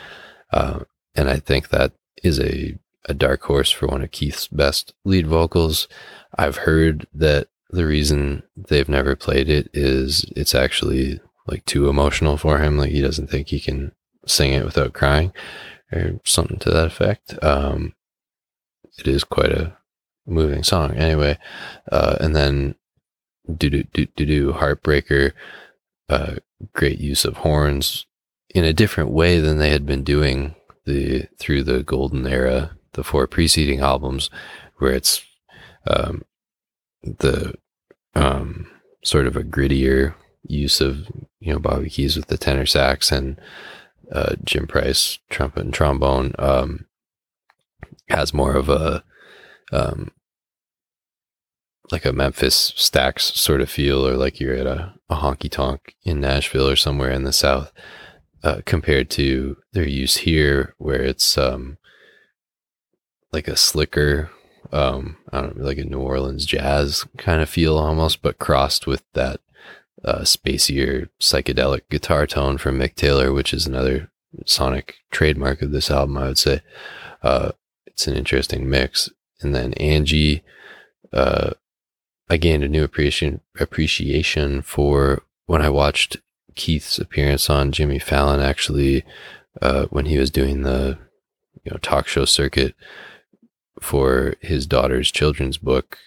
Uh, 0.53 0.81
and 1.15 1.29
I 1.29 1.37
think 1.37 1.69
that 1.69 1.93
is 2.23 2.41
a, 2.41 2.79
a 3.07 3.15
dark 3.15 3.43
horse 3.43 3.71
for 3.71 3.87
one 3.87 4.03
of 4.03 4.11
Keith's 4.11 4.49
best 4.49 4.95
lead 5.05 5.27
vocals. 5.27 5.89
I've 6.37 6.59
heard 6.59 7.07
that 7.15 7.49
the 7.71 7.87
reason 7.87 8.43
they've 8.57 8.89
never 8.89 9.15
played 9.15 9.49
it 9.49 9.69
is 9.73 10.25
it's 10.35 10.55
actually 10.55 11.21
like 11.47 11.65
too 11.65 11.89
emotional 11.89 12.37
for 12.37 12.59
him. 12.59 12.79
Like 12.79 12.91
he 12.91 13.03
doesn't 13.03 13.29
think 13.29 13.49
he 13.49 13.61
can 13.61 13.93
sing 14.27 14.53
it 14.53 14.65
without 14.65 14.93
crying 14.93 15.33
or 15.93 16.21
something 16.25 16.59
to 16.61 16.71
that 16.71 16.87
effect. 16.87 17.43
Um, 17.43 17.95
it 18.99 19.07
is 19.07 19.25
quite 19.25 19.53
a 19.53 19.78
moving 20.29 20.63
song 20.63 20.95
anyway. 20.95 21.39
Uh, 21.91 22.17
and 22.21 22.37
then 22.37 22.75
do 23.57 23.71
do 23.71 23.83
do 23.85 24.07
do 24.07 24.27
do 24.27 24.53
heartbreaker, 24.53 25.33
uh, 26.09 26.37
great 26.73 26.99
use 27.01 27.25
of 27.25 27.39
horns 27.39 28.07
in 28.55 28.65
a 28.65 28.73
different 28.73 29.11
way 29.11 29.41
than 29.41 29.59
they 29.59 29.71
had 29.71 29.87
been 29.87 30.05
doing 30.05 30.55
the 30.85 31.27
through 31.39 31.63
the 31.63 31.83
golden 31.83 32.27
era, 32.27 32.77
the 32.93 33.05
four 33.05 33.27
preceding 33.27 33.81
albums, 33.81 34.31
where 34.77 34.93
it's 34.93 35.23
um, 35.87 36.23
the 37.03 37.55
um, 38.15 38.71
sort 39.05 39.27
of 39.27 39.37
a 39.37 39.43
grittier 39.43 40.15
use 40.47 40.81
of 40.81 41.07
you 41.41 41.53
know 41.53 41.59
Bobby 41.59 41.91
Keys 41.91 42.17
with 42.17 42.27
the 42.27 42.39
tenor 42.39 42.67
sax 42.67 43.13
and 43.13 43.41
uh, 44.13 44.35
Jim 44.45 44.67
Price 44.67 45.19
trumpet 45.31 45.65
and 45.65 45.75
trombone 45.75 46.33
um, 46.39 46.87
has 48.09 48.35
more 48.35 48.55
of 48.55 48.69
a 48.69 49.05
um, 49.73 50.11
like 51.91 52.05
a 52.05 52.13
Memphis 52.13 52.73
Stax 52.77 53.21
sort 53.21 53.61
of 53.61 53.71
feel, 53.71 54.07
or 54.07 54.17
like 54.17 54.41
you're 54.41 54.55
at 54.55 54.67
a, 54.67 54.95
a 55.09 55.17
honky 55.17 55.51
tonk 55.51 55.95
in 56.05 56.21
Nashville 56.21 56.69
or 56.69 56.77
somewhere 56.77 57.11
in 57.11 57.25
the 57.25 57.33
South, 57.33 57.73
uh, 58.43 58.61
compared 58.65 59.11
to 59.11 59.57
their 59.73 59.89
use 59.89 60.19
here, 60.19 60.75
where 60.79 61.03
it's 61.03 61.39
um, 61.39 61.79
like 63.33 63.49
a 63.49 63.57
slicker, 63.57 64.31
um, 64.73 65.17
I 65.33 65.41
don't 65.41 65.57
know, 65.57 65.65
like 65.65 65.79
a 65.79 65.85
New 65.85 66.01
Orleans 66.01 66.47
jazz 66.47 67.05
kind 67.17 67.41
of 67.41 67.49
feel 67.49 67.77
almost, 67.77 68.23
but 68.23 68.39
crossed 68.39 68.87
with 68.87 69.03
that 69.15 69.41
uh, 70.05 70.21
spacier 70.21 71.09
psychedelic 71.21 71.83
guitar 71.91 72.27
tone 72.27 72.59
from 72.59 72.79
Mick 72.79 72.95
Taylor, 72.95 73.33
which 73.33 73.53
is 73.53 73.67
another 73.67 74.11
sonic 74.45 74.97
trademark 75.11 75.63
of 75.63 75.73
this 75.73 75.91
album, 75.91 76.19
I 76.19 76.29
would 76.29 76.39
say. 76.39 76.61
Uh, 77.23 77.53
it's 77.87 78.07
an 78.07 78.15
interesting 78.15 78.69
mix. 78.69 79.11
And 79.41 79.55
then 79.55 79.73
Angie, 79.75 80.43
uh, 81.13 81.51
I 82.31 82.37
gained 82.37 82.63
a 82.63 82.69
new 82.69 82.85
appreciation 82.85 83.41
appreciation 83.59 84.63
for 84.63 85.23
when 85.47 85.63
I 85.63 85.71
watched 85.71 86.19
Keith's 86.55 86.99
appearance 86.99 87.49
on 87.49 87.73
Jimmy 87.73 87.99
Fallon. 87.99 88.41
Actually, 88.41 89.05
uh, 89.63 89.87
when 89.87 90.07
he 90.07 90.19
was 90.19 90.31
doing 90.31 90.63
the 90.63 90.99
you 91.65 91.71
know 91.71 91.79
talk 91.79 92.07
show 92.07 92.25
circuit 92.25 92.75
for 93.81 94.35
his 94.41 94.67
daughter's 94.67 95.11
children's 95.11 95.57
book, 95.57 95.99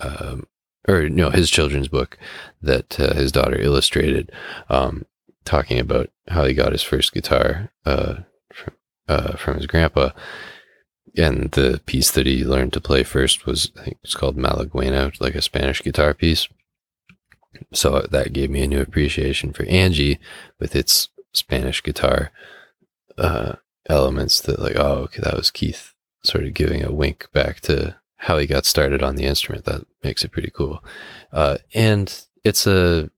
um, 0.00 0.46
or 0.86 1.08
no, 1.08 1.30
his 1.30 1.50
children's 1.50 1.88
book 1.88 2.18
that 2.60 2.98
uh, 3.00 3.14
his 3.14 3.32
daughter 3.32 3.58
illustrated, 3.58 4.30
um, 4.68 5.06
talking 5.44 5.78
about 5.78 6.10
how 6.28 6.44
he 6.44 6.52
got 6.54 6.72
his 6.72 6.82
first 6.82 7.12
guitar 7.12 7.70
uh, 7.86 8.16
from, 8.52 8.74
uh, 9.08 9.36
from 9.36 9.56
his 9.56 9.66
grandpa 9.66 10.10
and 11.16 11.50
the 11.52 11.80
piece 11.86 12.10
that 12.12 12.26
he 12.26 12.44
learned 12.44 12.72
to 12.74 12.80
play 12.80 13.02
first 13.02 13.46
was 13.46 13.72
I 13.78 13.84
think 13.84 13.98
it's 14.02 14.14
called 14.14 14.36
Malaguena, 14.36 15.18
like 15.20 15.34
a 15.34 15.42
Spanish 15.42 15.82
guitar 15.82 16.14
piece. 16.14 16.48
So 17.72 18.06
that 18.10 18.32
gave 18.32 18.50
me 18.50 18.62
a 18.62 18.66
new 18.66 18.80
appreciation 18.80 19.52
for 19.52 19.64
Angie 19.64 20.18
with 20.58 20.76
its 20.76 21.08
Spanish 21.32 21.82
guitar 21.82 22.30
uh, 23.18 23.54
elements. 23.88 24.40
That 24.40 24.60
like, 24.60 24.76
oh, 24.76 25.04
okay, 25.04 25.20
that 25.22 25.36
was 25.36 25.50
Keith 25.50 25.94
sort 26.22 26.44
of 26.44 26.54
giving 26.54 26.84
a 26.84 26.92
wink 26.92 27.28
back 27.32 27.60
to 27.60 27.96
how 28.16 28.38
he 28.38 28.46
got 28.46 28.66
started 28.66 29.02
on 29.02 29.16
the 29.16 29.24
instrument. 29.24 29.64
That 29.64 29.86
makes 30.02 30.24
it 30.24 30.32
pretty 30.32 30.50
cool, 30.50 30.82
uh, 31.32 31.58
and 31.74 32.24
it's 32.44 32.66
a 32.66 33.10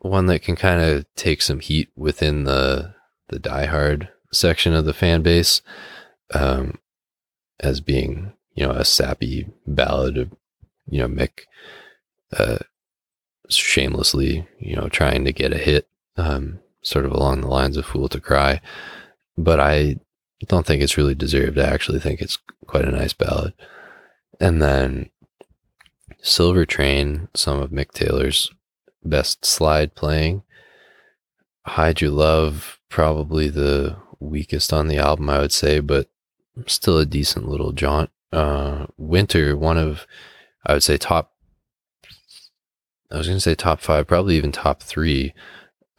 one 0.00 0.26
that 0.26 0.42
can 0.42 0.54
kind 0.54 0.80
of 0.80 1.04
take 1.16 1.42
some 1.42 1.60
heat 1.60 1.88
within 1.96 2.44
the 2.44 2.94
the 3.28 3.40
diehard 3.40 4.08
section 4.32 4.72
of 4.74 4.84
the 4.84 4.94
fan 4.94 5.22
base 5.22 5.62
um, 6.34 6.78
as 7.60 7.80
being 7.80 8.32
you 8.54 8.66
know 8.66 8.72
a 8.72 8.84
sappy 8.84 9.46
ballad 9.66 10.18
of 10.18 10.32
you 10.88 10.98
know 10.98 11.08
Mick 11.08 11.40
uh, 12.36 12.58
shamelessly 13.48 14.46
you 14.58 14.76
know 14.76 14.88
trying 14.88 15.24
to 15.24 15.32
get 15.32 15.52
a 15.52 15.58
hit, 15.58 15.88
um, 16.16 16.60
sort 16.82 17.04
of 17.04 17.12
along 17.12 17.40
the 17.40 17.48
lines 17.48 17.76
of 17.76 17.86
"Fool 17.86 18.08
to 18.08 18.20
Cry." 18.20 18.60
but 19.38 19.60
I 19.60 19.96
don't 20.46 20.66
think 20.66 20.82
it's 20.82 20.98
really 20.98 21.14
deserved. 21.14 21.58
I 21.58 21.66
actually 21.66 22.00
think 22.00 22.20
it's 22.20 22.38
quite 22.66 22.84
a 22.84 22.90
nice 22.90 23.12
ballad. 23.12 23.54
And 24.40 24.60
then 24.60 25.10
Silver 26.20 26.66
Train, 26.66 27.28
some 27.34 27.60
of 27.60 27.70
Mick 27.70 27.92
Taylor's 27.92 28.50
best 29.04 29.44
slide 29.44 29.94
playing. 29.94 30.42
Hide 31.66 32.00
Your 32.00 32.10
Love, 32.10 32.80
probably 32.88 33.48
the 33.48 33.96
weakest 34.18 34.72
on 34.72 34.88
the 34.88 34.98
album, 34.98 35.30
I 35.30 35.38
would 35.38 35.52
say, 35.52 35.80
but 35.80 36.08
still 36.66 36.98
a 36.98 37.06
decent 37.06 37.48
little 37.48 37.72
jaunt. 37.72 38.10
Uh, 38.32 38.86
Winter, 38.96 39.56
one 39.56 39.78
of, 39.78 40.06
I 40.66 40.74
would 40.74 40.82
say, 40.82 40.96
top, 40.96 41.32
I 43.10 43.16
was 43.16 43.26
going 43.26 43.38
to 43.38 43.40
say 43.40 43.54
top 43.54 43.80
five, 43.80 44.06
probably 44.06 44.36
even 44.36 44.52
top 44.52 44.82
three 44.82 45.32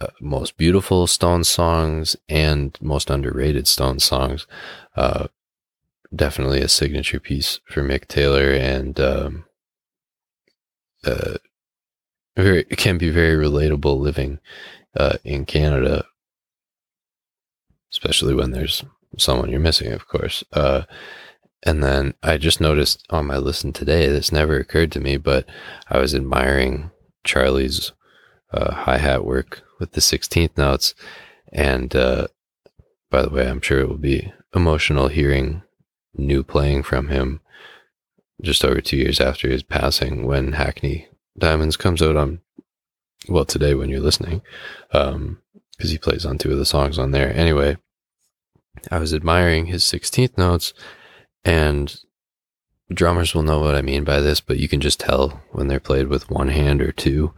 uh, 0.02 0.08
most 0.22 0.58
beautiful 0.58 1.08
Stone 1.08 1.44
songs 1.44 2.16
and 2.30 2.78
most 2.82 3.10
underrated 3.10 3.68
Stone 3.68 4.00
songs. 4.00 4.48
Uh, 4.96 5.28
definitely 6.16 6.62
a 6.62 6.70
signature 6.70 7.20
piece 7.20 7.60
for 7.66 7.84
Mick 7.84 8.08
Taylor 8.08 8.52
and 8.52 9.00
um, 9.00 9.46
uh, 11.06 11.38
very 12.38 12.66
it 12.70 12.78
can 12.78 12.98
be 12.98 13.10
very 13.10 13.36
relatable 13.36 14.00
living 14.00 14.40
uh, 14.98 15.18
in 15.24 15.46
Canada, 15.46 16.06
especially 17.92 18.34
when 18.34 18.52
there's 18.52 18.84
someone 19.18 19.50
you're 19.50 19.60
missing, 19.60 19.92
of 19.92 20.08
course. 20.08 20.44
Uh, 20.54 20.84
and 21.64 21.84
then 21.84 22.14
I 22.24 22.38
just 22.38 22.62
noticed 22.62 23.06
on 23.10 23.28
my 23.28 23.38
listen 23.38 23.74
today, 23.74 24.08
this 24.08 24.32
never 24.32 24.58
occurred 24.58 24.92
to 24.94 25.00
me, 25.00 25.18
but 25.18 25.46
I 25.90 25.98
was 26.00 26.16
admiring 26.16 26.92
Charlie's 27.24 27.92
uh, 28.52 28.74
hi 28.74 28.98
hat 28.98 29.26
work 29.26 29.64
with 29.80 29.92
the 29.92 30.02
16th 30.02 30.58
notes. 30.58 30.96
And 31.52 31.96
uh, 31.96 32.28
by 33.10 33.24
the 33.24 33.30
way, 33.30 33.48
I'm 33.48 33.62
sure 33.62 33.80
it 33.80 33.90
will 33.90 33.98
be 33.98 34.32
emotional 34.56 35.10
hearing 35.10 35.64
new 36.16 36.44
playing 36.44 36.84
from 36.84 37.10
him 37.10 37.42
just 38.42 38.64
over 38.64 38.82
two 38.82 38.98
years 38.98 39.20
after 39.20 39.50
his 39.50 39.64
passing 39.64 40.26
when 40.26 40.54
Hackney 40.54 41.08
Diamonds 41.38 41.78
comes 41.78 42.02
out 42.02 42.16
on, 42.16 42.42
well, 43.28 43.46
today 43.46 43.74
when 43.74 43.90
you're 43.90 44.00
listening, 44.00 44.42
because 44.92 45.14
um, 45.14 45.42
he 45.78 45.98
plays 45.98 46.26
on 46.26 46.38
two 46.38 46.52
of 46.52 46.58
the 46.58 46.66
songs 46.66 46.98
on 46.98 47.12
there. 47.12 47.34
Anyway, 47.36 47.78
I 48.92 49.00
was 49.00 49.14
admiring 49.14 49.68
his 49.68 49.84
16th 49.84 50.38
notes, 50.38 50.74
and 51.44 52.00
drummers 52.94 53.34
will 53.34 53.44
know 53.44 53.60
what 53.60 53.76
I 53.76 53.82
mean 53.82 54.04
by 54.04 54.20
this, 54.20 54.42
but 54.42 54.60
you 54.60 54.68
can 54.68 54.82
just 54.82 55.00
tell 55.00 55.42
when 55.52 55.68
they're 55.68 55.80
played 55.80 56.08
with 56.08 56.30
one 56.30 56.50
hand 56.50 56.82
or 56.82 56.92
two. 56.92 57.34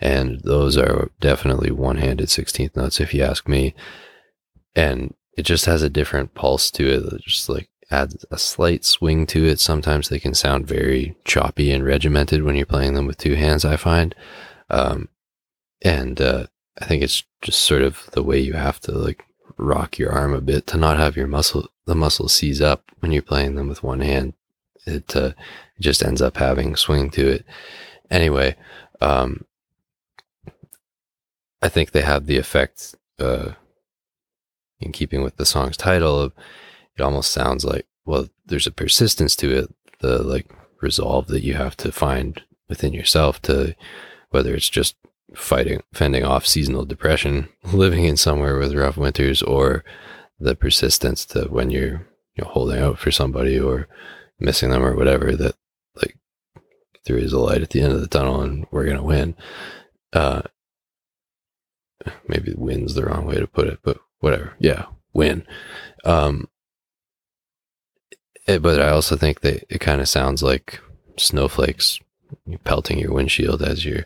And 0.00 0.40
those 0.40 0.76
are 0.76 1.10
definitely 1.20 1.70
one 1.70 1.96
handed 1.96 2.28
16th 2.28 2.76
notes, 2.76 3.00
if 3.00 3.14
you 3.14 3.22
ask 3.22 3.48
me. 3.48 3.74
And 4.74 5.14
it 5.36 5.42
just 5.42 5.66
has 5.66 5.82
a 5.82 5.90
different 5.90 6.34
pulse 6.34 6.70
to 6.72 6.86
it. 6.86 7.22
Just 7.22 7.48
like 7.48 7.68
adds 7.90 8.24
a 8.30 8.38
slight 8.38 8.84
swing 8.84 9.26
to 9.26 9.44
it. 9.44 9.60
Sometimes 9.60 10.08
they 10.08 10.18
can 10.18 10.34
sound 10.34 10.66
very 10.66 11.16
choppy 11.24 11.70
and 11.70 11.84
regimented 11.84 12.42
when 12.42 12.56
you're 12.56 12.66
playing 12.66 12.94
them 12.94 13.06
with 13.06 13.18
two 13.18 13.34
hands, 13.34 13.64
I 13.64 13.76
find. 13.76 14.14
Um, 14.70 15.08
and 15.82 16.20
uh, 16.20 16.46
I 16.80 16.86
think 16.86 17.02
it's 17.02 17.22
just 17.42 17.60
sort 17.60 17.82
of 17.82 18.08
the 18.12 18.22
way 18.22 18.38
you 18.38 18.54
have 18.54 18.80
to 18.80 18.92
like 18.92 19.24
rock 19.56 19.98
your 19.98 20.12
arm 20.12 20.34
a 20.34 20.40
bit 20.40 20.66
to 20.68 20.76
not 20.76 20.98
have 20.98 21.16
your 21.16 21.26
muscle, 21.26 21.68
the 21.86 21.94
muscle 21.94 22.28
seize 22.28 22.60
up 22.60 22.90
when 23.00 23.12
you're 23.12 23.22
playing 23.22 23.54
them 23.54 23.68
with 23.68 23.82
one 23.82 24.00
hand. 24.00 24.34
It, 24.86 25.16
uh, 25.16 25.32
just 25.80 26.02
ends 26.02 26.22
up 26.22 26.36
having 26.36 26.76
swing 26.76 27.10
to 27.10 27.26
it. 27.26 27.44
Anyway, 28.10 28.54
um, 29.00 29.44
I 31.60 31.68
think 31.68 31.90
they 31.90 32.02
have 32.02 32.26
the 32.26 32.36
effect, 32.36 32.94
uh, 33.18 33.52
in 34.80 34.92
keeping 34.92 35.22
with 35.22 35.36
the 35.36 35.46
song's 35.46 35.76
title 35.76 36.20
of 36.20 36.32
it 36.96 37.02
almost 37.02 37.32
sounds 37.32 37.64
like 37.64 37.86
well 38.04 38.28
there's 38.46 38.66
a 38.66 38.72
persistence 38.72 39.34
to 39.36 39.50
it 39.50 39.74
the 40.00 40.22
like 40.22 40.50
resolve 40.80 41.26
that 41.28 41.42
you 41.42 41.54
have 41.54 41.76
to 41.76 41.90
find 41.90 42.42
within 42.68 42.92
yourself 42.92 43.40
to 43.42 43.74
whether 44.30 44.54
it's 44.54 44.68
just 44.68 44.96
fighting 45.34 45.82
fending 45.92 46.24
off 46.24 46.46
seasonal 46.46 46.84
depression 46.84 47.48
living 47.72 48.04
in 48.04 48.16
somewhere 48.16 48.58
with 48.58 48.74
rough 48.74 48.96
winters 48.96 49.42
or 49.42 49.84
the 50.38 50.54
persistence 50.54 51.24
to 51.24 51.42
when 51.44 51.70
you're 51.70 52.06
you 52.34 52.44
know 52.44 52.50
holding 52.50 52.80
out 52.80 52.98
for 52.98 53.10
somebody 53.10 53.58
or 53.58 53.88
missing 54.38 54.70
them 54.70 54.84
or 54.84 54.94
whatever 54.96 55.34
that 55.36 55.54
like 55.96 56.16
there 57.06 57.18
is 57.18 57.32
a 57.32 57.38
light 57.38 57.62
at 57.62 57.70
the 57.70 57.80
end 57.80 57.92
of 57.92 58.00
the 58.00 58.08
tunnel 58.08 58.40
and 58.40 58.66
we're 58.70 58.86
to 58.86 59.02
win. 59.02 59.34
Uh 60.12 60.42
maybe 62.28 62.52
win's 62.56 62.94
the 62.94 63.04
wrong 63.04 63.26
way 63.26 63.36
to 63.36 63.46
put 63.46 63.68
it 63.68 63.78
but 63.82 63.98
whatever. 64.20 64.54
Yeah 64.58 64.86
win. 65.12 65.46
Um 66.04 66.48
it, 68.46 68.60
but 68.60 68.80
I 68.80 68.90
also 68.90 69.16
think 69.16 69.40
that 69.40 69.64
it 69.70 69.80
kind 69.80 70.00
of 70.00 70.08
sounds 70.08 70.42
like 70.42 70.80
snowflakes 71.16 72.00
pelting 72.64 72.98
your 72.98 73.12
windshield 73.12 73.62
as 73.62 73.84
you're, 73.84 74.04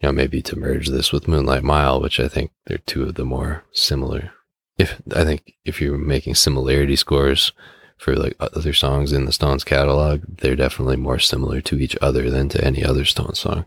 you 0.00 0.08
know, 0.08 0.12
maybe 0.12 0.40
to 0.42 0.58
merge 0.58 0.88
this 0.88 1.12
with 1.12 1.28
Moonlight 1.28 1.62
Mile, 1.62 2.00
which 2.00 2.18
I 2.18 2.28
think 2.28 2.52
they're 2.66 2.78
two 2.78 3.02
of 3.02 3.14
the 3.14 3.24
more 3.24 3.64
similar. 3.72 4.32
If 4.78 5.00
I 5.14 5.24
think 5.24 5.54
if 5.64 5.80
you're 5.80 5.98
making 5.98 6.36
similarity 6.36 6.96
scores 6.96 7.52
for 7.98 8.16
like 8.16 8.34
other 8.40 8.72
songs 8.72 9.12
in 9.12 9.26
the 9.26 9.32
Stones 9.32 9.62
catalog, 9.62 10.22
they're 10.26 10.56
definitely 10.56 10.96
more 10.96 11.18
similar 11.18 11.60
to 11.60 11.78
each 11.78 11.96
other 12.00 12.30
than 12.30 12.48
to 12.48 12.64
any 12.64 12.82
other 12.82 13.04
Stones 13.04 13.38
song. 13.38 13.66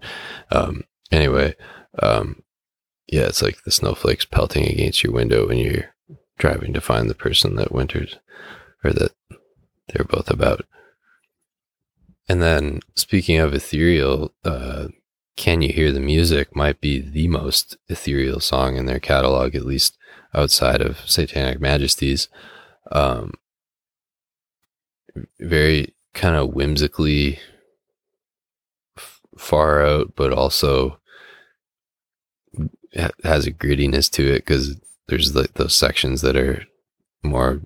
Um, 0.51 0.85
anyway, 1.11 1.55
um, 2.01 2.41
yeah, 3.07 3.23
it's 3.23 3.43
like 3.43 3.63
the 3.63 3.71
snowflakes 3.71 4.25
pelting 4.25 4.65
against 4.65 5.03
your 5.03 5.13
window 5.13 5.47
when 5.47 5.59
you're 5.59 5.93
driving 6.39 6.73
to 6.73 6.81
find 6.81 7.09
the 7.09 7.15
person 7.15 7.55
that 7.57 7.71
wintered 7.71 8.19
or 8.83 8.91
that 8.91 9.11
they're 9.89 10.05
both 10.05 10.31
about. 10.31 10.65
And 12.27 12.41
then 12.41 12.79
speaking 12.95 13.37
of 13.37 13.53
ethereal, 13.53 14.33
uh, 14.43 14.87
Can 15.35 15.61
You 15.61 15.73
Hear 15.73 15.91
the 15.91 15.99
Music 15.99 16.55
might 16.55 16.79
be 16.79 16.99
the 16.99 17.27
most 17.27 17.77
ethereal 17.89 18.39
song 18.39 18.77
in 18.77 18.85
their 18.85 18.99
catalog, 18.99 19.55
at 19.55 19.65
least 19.65 19.97
outside 20.33 20.81
of 20.81 20.99
Satanic 21.09 21.59
Majesties. 21.59 22.27
Um, 22.91 23.33
very 25.39 25.93
kind 26.13 26.35
of 26.35 26.53
whimsically 26.53 27.39
f- 28.97 29.21
far 29.37 29.85
out, 29.85 30.13
but 30.15 30.31
also 30.31 30.99
has 33.23 33.47
a 33.47 33.51
grittiness 33.51 34.09
to 34.11 34.27
it 34.27 34.45
because 34.45 34.79
there's 35.07 35.35
like 35.35 35.53
those 35.55 35.75
sections 35.75 36.21
that 36.21 36.35
are 36.35 36.63
more 37.23 37.61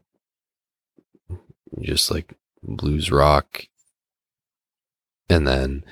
just 1.81 2.09
like 2.09 2.33
blues 2.63 3.11
rock. 3.11 3.65
And 5.29 5.45
then 5.45 5.83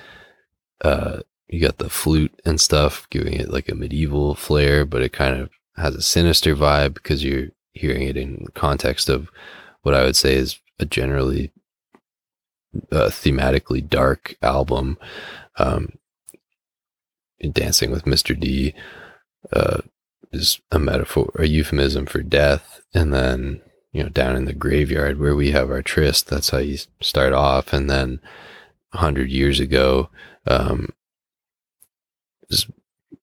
uh, 0.81 1.19
you 1.47 1.59
got 1.59 1.77
the 1.77 1.89
flute 1.89 2.39
and 2.45 2.59
stuff, 2.59 3.07
giving 3.09 3.33
it 3.33 3.51
like 3.51 3.69
a 3.69 3.75
medieval 3.75 4.35
flair, 4.35 4.85
but 4.85 5.01
it 5.01 5.13
kind 5.13 5.39
of 5.39 5.49
has 5.75 5.95
a 5.95 6.01
sinister 6.01 6.55
vibe 6.55 6.93
because 6.93 7.23
you're 7.23 7.49
hearing 7.73 8.03
it 8.03 8.17
in 8.17 8.47
context 8.53 9.09
of 9.09 9.29
what 9.81 9.93
I 9.93 10.03
would 10.03 10.15
say 10.15 10.35
is 10.35 10.59
a 10.79 10.85
generally 10.85 11.51
uh, 12.91 13.09
thematically 13.09 13.87
dark 13.87 14.35
album. 14.41 14.97
Um, 15.57 15.93
Dancing 17.51 17.91
with 17.91 18.05
Mr. 18.05 18.39
D 18.39 18.73
uh, 19.53 19.81
is 20.31 20.59
a 20.71 20.79
metaphor, 20.79 21.31
a 21.37 21.45
euphemism 21.45 22.07
for 22.07 22.23
death. 22.23 22.81
And 22.93 23.13
then 23.13 23.61
you 23.95 24.03
know, 24.03 24.09
down 24.09 24.35
in 24.35 24.43
the 24.43 24.53
graveyard 24.53 25.19
where 25.19 25.37
we 25.37 25.51
have 25.51 25.71
our 25.71 25.81
tryst. 25.81 26.27
That's 26.27 26.49
how 26.49 26.57
you 26.57 26.77
start 26.99 27.31
off. 27.31 27.71
And 27.71 27.89
then 27.89 28.19
a 28.91 28.97
hundred 28.97 29.29
years 29.29 29.61
ago, 29.61 30.09
um, 30.45 30.89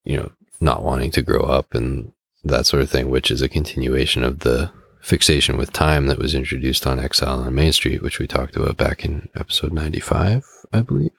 you 0.03 0.17
know, 0.17 0.31
not 0.59 0.83
wanting 0.83 1.11
to 1.11 1.21
grow 1.21 1.41
up 1.41 1.73
and 1.73 2.11
that 2.43 2.65
sort 2.65 2.83
of 2.83 2.89
thing, 2.89 3.09
which 3.09 3.31
is 3.31 3.41
a 3.41 3.49
continuation 3.49 4.23
of 4.23 4.39
the 4.39 4.71
fixation 5.01 5.57
with 5.57 5.73
time 5.73 6.07
that 6.07 6.19
was 6.19 6.33
introduced 6.33 6.87
on 6.87 6.99
Exile 6.99 7.41
on 7.41 7.55
Main 7.55 7.73
Street, 7.73 8.01
which 8.01 8.19
we 8.19 8.27
talked 8.27 8.55
about 8.55 8.77
back 8.77 9.03
in 9.03 9.29
episode 9.35 9.73
95, 9.73 10.45
I 10.71 10.81
believe. 10.81 11.11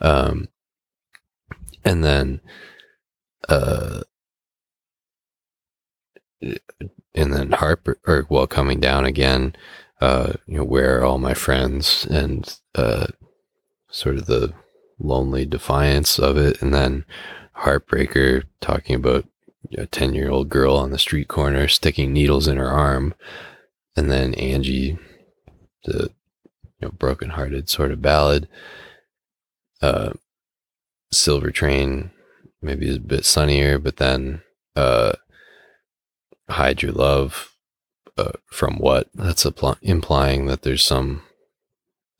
Um, 0.00 0.48
and 1.84 2.04
then, 2.04 2.40
uh, 3.48 4.00
and 6.42 7.32
then 7.32 7.52
Harper 7.52 7.98
or 8.06 8.26
well 8.28 8.46
coming 8.46 8.80
down 8.80 9.06
again, 9.06 9.56
uh, 10.00 10.34
you 10.46 10.58
know, 10.58 10.64
where 10.64 10.98
are 10.98 11.04
all 11.04 11.18
my 11.18 11.32
friends 11.32 12.06
and 12.06 12.58
uh, 12.74 13.06
sort 13.88 14.16
of 14.16 14.26
the 14.26 14.52
lonely 14.98 15.44
defiance 15.44 16.18
of 16.18 16.36
it, 16.36 16.60
and 16.62 16.72
then 16.72 17.04
Heartbreaker 17.58 18.44
talking 18.60 18.96
about 18.96 19.26
a 19.76 19.86
ten 19.86 20.14
year 20.14 20.30
old 20.30 20.48
girl 20.48 20.76
on 20.76 20.90
the 20.90 20.98
street 20.98 21.28
corner 21.28 21.68
sticking 21.68 22.12
needles 22.12 22.48
in 22.48 22.56
her 22.56 22.70
arm, 22.70 23.14
and 23.96 24.10
then 24.10 24.34
Angie, 24.34 24.98
the 25.84 26.10
you 26.80 26.82
know 26.82 26.90
broken 26.90 27.30
hearted 27.30 27.68
sort 27.68 27.90
of 27.92 28.02
ballad. 28.02 28.48
Uh, 29.82 30.12
Silver 31.12 31.50
Train 31.50 32.10
maybe 32.62 32.88
is 32.88 32.96
a 32.96 33.00
bit 33.00 33.24
sunnier, 33.24 33.78
but 33.78 33.96
then 33.96 34.42
uh, 34.74 35.12
Hide 36.48 36.82
Your 36.82 36.92
Love 36.92 37.54
uh, 38.16 38.32
from 38.46 38.76
what? 38.76 39.08
That's 39.14 39.48
pl- 39.50 39.78
implying 39.82 40.46
that 40.46 40.62
there's 40.62 40.84
some 40.84 41.22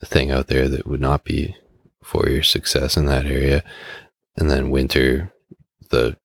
thing 0.05 0.31
out 0.31 0.47
there 0.47 0.69
that 0.69 0.87
would 0.87 1.01
not 1.01 1.25
be 1.25 1.57
for 2.07 2.29
your 2.29 2.45
success 2.45 2.97
in 2.97 3.07
that 3.07 3.27
area. 3.27 3.65
And 4.37 4.49
then 4.49 4.71
winter, 4.71 5.33
the 5.91 6.17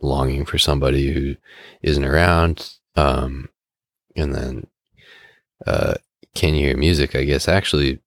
longing 0.00 0.44
for 0.44 0.58
somebody 0.58 1.12
who 1.12 1.34
isn't 1.82 2.04
around. 2.04 2.74
Um, 2.94 3.48
and 4.14 4.32
then, 4.32 4.66
uh, 5.66 5.94
can 6.36 6.54
you 6.54 6.68
hear 6.68 6.76
music? 6.76 7.16
I 7.16 7.24
guess 7.24 7.48
actually 7.48 7.98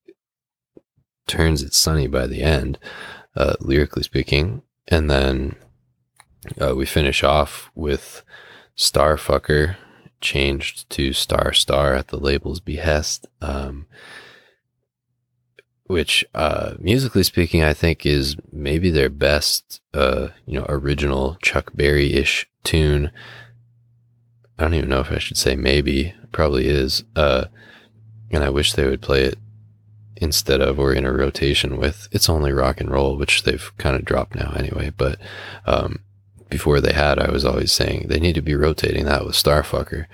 turns 1.28 1.62
it 1.62 1.74
sunny 1.74 2.08
by 2.08 2.28
the 2.28 2.42
end, 2.42 2.80
uh, 3.36 3.56
lyrically 3.60 4.04
speaking. 4.04 4.62
And 4.88 5.10
then 5.10 5.56
uh, 6.62 6.76
we 6.76 6.86
finish 6.86 7.24
off 7.24 7.70
with 7.76 8.24
Starfucker 8.78 9.76
changed 10.22 10.90
to 10.92 11.12
Star 11.12 11.52
Star 11.52 11.94
at 11.94 12.08
the 12.08 12.18
label's 12.18 12.62
behest, 12.62 13.28
um, 13.42 13.86
which, 15.86 16.26
uh, 16.34 16.74
musically 16.80 17.24
speaking, 17.24 17.64
I 17.64 17.74
think 17.74 18.06
is 18.06 18.36
maybe 18.52 18.90
their 18.90 19.10
best, 19.10 19.82
uh, 19.94 20.30
you 20.46 20.60
know, 20.60 20.66
original 20.70 21.38
Chuck 21.42 21.72
Berry 21.74 22.14
ish 22.14 22.50
tune. 22.64 23.12
I 24.58 24.64
don't 24.64 24.74
even 24.76 24.90
know 24.90 25.02
if 25.02 25.12
I 25.12 25.20
should 25.20 25.38
say 25.38 25.56
maybe, 25.56 26.14
probably 26.32 26.68
is. 26.68 27.04
Uh, 27.16 27.46
and 28.32 28.44
I 28.44 28.50
wish 28.50 28.74
they 28.74 28.88
would 28.88 29.02
play 29.02 29.24
it 29.24 29.38
instead 30.16 30.62
of 30.62 30.80
or 30.80 30.94
in 30.94 31.06
a 31.06 31.12
rotation 31.12 31.78
with 31.78 32.08
It's 32.12 32.30
Only 32.30 32.54
Rock 32.54 32.80
and 32.80 32.90
Roll, 32.90 33.18
which 33.18 33.44
they've 33.44 33.72
kind 33.78 33.96
of 33.96 34.06
dropped 34.06 34.36
now 34.36 34.54
anyway. 34.56 34.92
But 34.96 35.20
um, 35.66 36.00
before 36.50 36.80
they 36.80 36.94
had, 36.94 37.20
I 37.20 37.30
was 37.30 37.44
always 37.44 37.72
saying 37.72 38.08
they 38.08 38.20
need 38.20 38.36
to 38.36 38.42
be 38.42 38.56
rotating 38.56 39.06
that 39.06 39.26
with 39.26 39.36
Starfucker. 39.36 40.06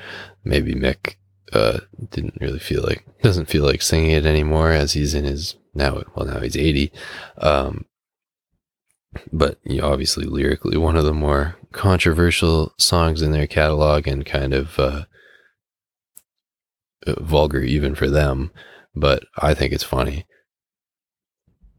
Maybe 0.44 0.74
Mick 0.74 1.16
uh, 1.54 1.80
didn't 2.12 2.38
really 2.40 2.60
feel 2.60 2.84
like, 2.84 3.06
doesn't 3.22 3.50
feel 3.50 3.64
like 3.64 3.82
singing 3.82 4.12
it 4.12 4.26
anymore 4.26 4.72
as 4.72 4.94
he's 4.94 5.14
in 5.14 5.26
his 5.26 5.56
now, 5.74 6.04
well, 6.16 6.26
now 6.26 6.40
he's 6.40 6.58
80. 6.58 6.92
Um, 7.38 7.86
but 9.32 9.58
you 9.64 9.82
know, 9.82 9.92
obviously 9.92 10.26
lyrically 10.26 10.78
one 10.78 10.96
of 10.96 11.06
the 11.06 11.14
more 11.14 11.56
controversial 11.72 12.74
songs 12.78 13.22
in 13.22 13.32
their 13.32 13.48
catalog 13.48 14.08
and 14.08 14.26
kind 14.26 14.54
of 14.54 14.78
uh, 14.78 15.06
vulgar 17.20 17.62
even 17.62 17.96
for 17.96 18.08
them 18.08 18.52
but 18.96 19.24
I 19.38 19.54
think 19.54 19.74
it's 19.74 19.84
funny. 19.84 20.26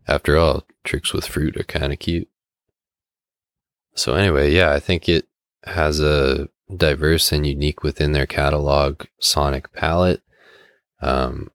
After 0.06 0.36
all, 0.36 0.66
tricks 0.84 1.12
with 1.12 1.26
fruit 1.26 1.56
are 1.56 1.64
kind 1.64 1.92
of 1.92 1.98
cute. 1.98 2.28
So, 3.94 4.14
anyway, 4.14 4.52
yeah, 4.52 4.72
I 4.72 4.80
think 4.80 5.08
it 5.08 5.28
has 5.64 6.00
a 6.00 6.48
diverse 6.76 7.32
and 7.32 7.46
unique 7.46 7.82
within 7.82 8.12
their 8.12 8.26
catalog 8.26 9.02
sonic 9.18 9.72
palette. 9.72 10.22
Um, 11.00 11.50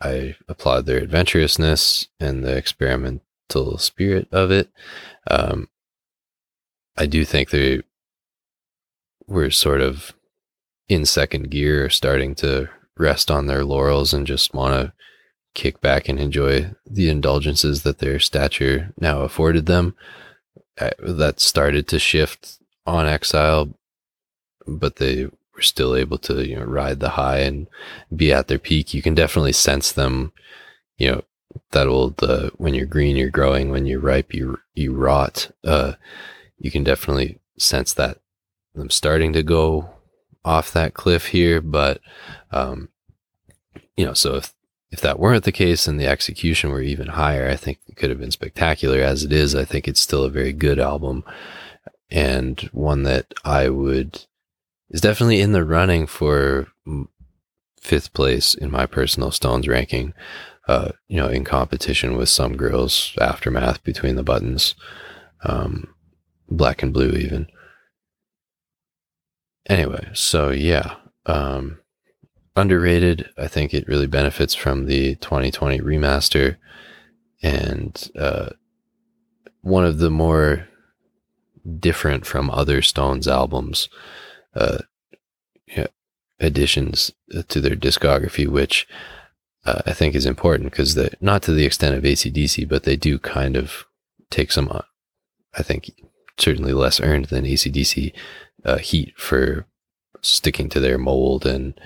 I 0.00 0.36
applaud 0.48 0.86
their 0.86 1.00
adventurousness 1.00 2.08
and 2.20 2.44
the 2.44 2.56
experimental 2.56 3.78
spirit 3.78 4.28
of 4.32 4.50
it. 4.50 4.70
Um, 5.30 5.68
I 6.96 7.06
do 7.06 7.24
think 7.24 7.50
they 7.50 7.82
were 9.26 9.50
sort 9.50 9.80
of 9.80 10.14
in 10.88 11.04
second 11.04 11.50
gear, 11.50 11.90
starting 11.90 12.34
to 12.36 12.68
rest 12.96 13.30
on 13.30 13.46
their 13.46 13.64
laurels 13.64 14.14
and 14.14 14.26
just 14.26 14.54
want 14.54 14.74
to 14.74 14.92
kick 15.54 15.80
back 15.80 16.08
and 16.08 16.20
enjoy 16.20 16.70
the 16.88 17.08
indulgences 17.08 17.82
that 17.82 17.98
their 17.98 18.18
stature 18.18 18.92
now 19.00 19.22
afforded 19.22 19.66
them. 19.66 19.94
That 20.98 21.40
started 21.40 21.88
to 21.88 21.98
shift 21.98 22.58
on 22.86 23.06
Exile, 23.06 23.74
but 24.66 24.96
they 24.96 25.24
were 25.24 25.62
still 25.62 25.94
able 25.94 26.18
to 26.18 26.46
you 26.46 26.56
know 26.56 26.64
ride 26.64 27.00
the 27.00 27.10
high 27.10 27.38
and 27.38 27.66
be 28.14 28.32
at 28.32 28.48
their 28.48 28.58
peak. 28.58 28.94
You 28.94 29.02
can 29.02 29.14
definitely 29.14 29.52
sense 29.52 29.92
them, 29.92 30.32
you 30.98 31.10
know, 31.10 31.24
that 31.72 31.86
old 31.86 32.22
uh, 32.22 32.50
when 32.56 32.74
you're 32.74 32.86
green 32.86 33.16
you're 33.16 33.30
growing, 33.30 33.70
when 33.70 33.86
you're 33.86 34.00
ripe 34.00 34.34
you 34.34 34.58
you 34.74 34.94
rot. 34.94 35.50
Uh, 35.64 35.94
you 36.58 36.70
can 36.70 36.84
definitely 36.84 37.38
sense 37.58 37.92
that 37.94 38.18
them 38.74 38.90
starting 38.90 39.32
to 39.32 39.42
go 39.42 39.88
off 40.44 40.72
that 40.72 40.94
cliff 40.94 41.26
here, 41.26 41.60
but 41.60 42.00
um, 42.50 42.88
you 43.96 44.04
know, 44.04 44.14
so 44.14 44.36
if 44.36 44.54
if 44.90 45.00
that 45.00 45.18
weren't 45.18 45.44
the 45.44 45.52
case 45.52 45.88
and 45.88 45.98
the 45.98 46.06
execution 46.06 46.70
were 46.70 46.80
even 46.80 47.08
higher, 47.08 47.48
I 47.50 47.56
think 47.56 47.78
it 47.88 47.96
could 47.96 48.10
have 48.10 48.20
been 48.20 48.30
spectacular. 48.30 49.00
As 49.00 49.24
it 49.24 49.32
is, 49.32 49.54
I 49.54 49.64
think 49.64 49.88
it's 49.88 50.00
still 50.00 50.24
a 50.24 50.30
very 50.30 50.52
good 50.52 50.78
album 50.78 51.24
and 52.10 52.60
one 52.72 53.02
that 53.02 53.34
I 53.44 53.68
would 53.68 54.24
is 54.90 55.00
definitely 55.00 55.40
in 55.40 55.52
the 55.52 55.64
running 55.64 56.06
for 56.06 56.68
fifth 57.80 58.12
place 58.12 58.54
in 58.54 58.70
my 58.70 58.86
personal 58.86 59.30
Stones 59.30 59.68
ranking. 59.68 60.14
Uh, 60.68 60.90
you 61.06 61.16
know, 61.16 61.28
in 61.28 61.44
competition 61.44 62.16
with 62.16 62.28
some 62.28 62.56
girls, 62.56 63.14
aftermath 63.20 63.84
between 63.84 64.16
the 64.16 64.24
buttons, 64.24 64.74
um, 65.44 65.94
black 66.48 66.82
and 66.82 66.92
blue, 66.92 67.12
even. 67.12 67.46
Anyway, 69.68 70.08
so 70.12 70.50
yeah, 70.50 70.96
um, 71.26 71.78
underrated. 72.56 73.30
I 73.38 73.46
think 73.46 73.72
it 73.72 73.86
really 73.86 74.08
benefits 74.08 74.54
from 74.54 74.86
the 74.86 75.14
2020 75.16 75.80
remaster 75.80 76.56
and 77.42 78.10
uh, 78.18 78.50
one 79.60 79.84
of 79.84 79.98
the 79.98 80.10
more 80.10 80.66
different 81.78 82.26
from 82.26 82.50
other 82.50 82.82
Stones 82.82 83.28
albums 83.28 83.88
uh, 84.56 84.78
yeah, 85.68 85.86
additions 86.40 87.12
to 87.48 87.60
their 87.60 87.76
discography, 87.76 88.48
which 88.48 88.88
uh, 89.64 89.82
I 89.86 89.92
think 89.92 90.14
is 90.14 90.26
important 90.26 90.70
because 90.70 90.98
not 91.20 91.42
to 91.42 91.52
the 91.52 91.64
extent 91.64 91.96
of 91.96 92.04
AC/DC, 92.04 92.68
but 92.68 92.84
they 92.84 92.96
do 92.96 93.18
kind 93.18 93.56
of 93.56 93.84
take 94.30 94.52
some, 94.52 94.68
uh, 94.70 94.82
I 95.56 95.62
think, 95.62 95.90
certainly 96.38 96.72
less 96.72 97.00
earned 97.00 97.26
than 97.26 97.46
AC/DC 97.46 98.12
uh, 98.64 98.78
heat 98.78 99.14
for 99.16 99.66
sticking 100.22 100.68
to 100.70 100.80
their 100.80 100.98
mold 100.98 101.46
and 101.46 101.78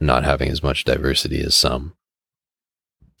not 0.00 0.24
having 0.24 0.50
as 0.50 0.62
much 0.62 0.84
diversity 0.84 1.40
as 1.40 1.54
some. 1.54 1.94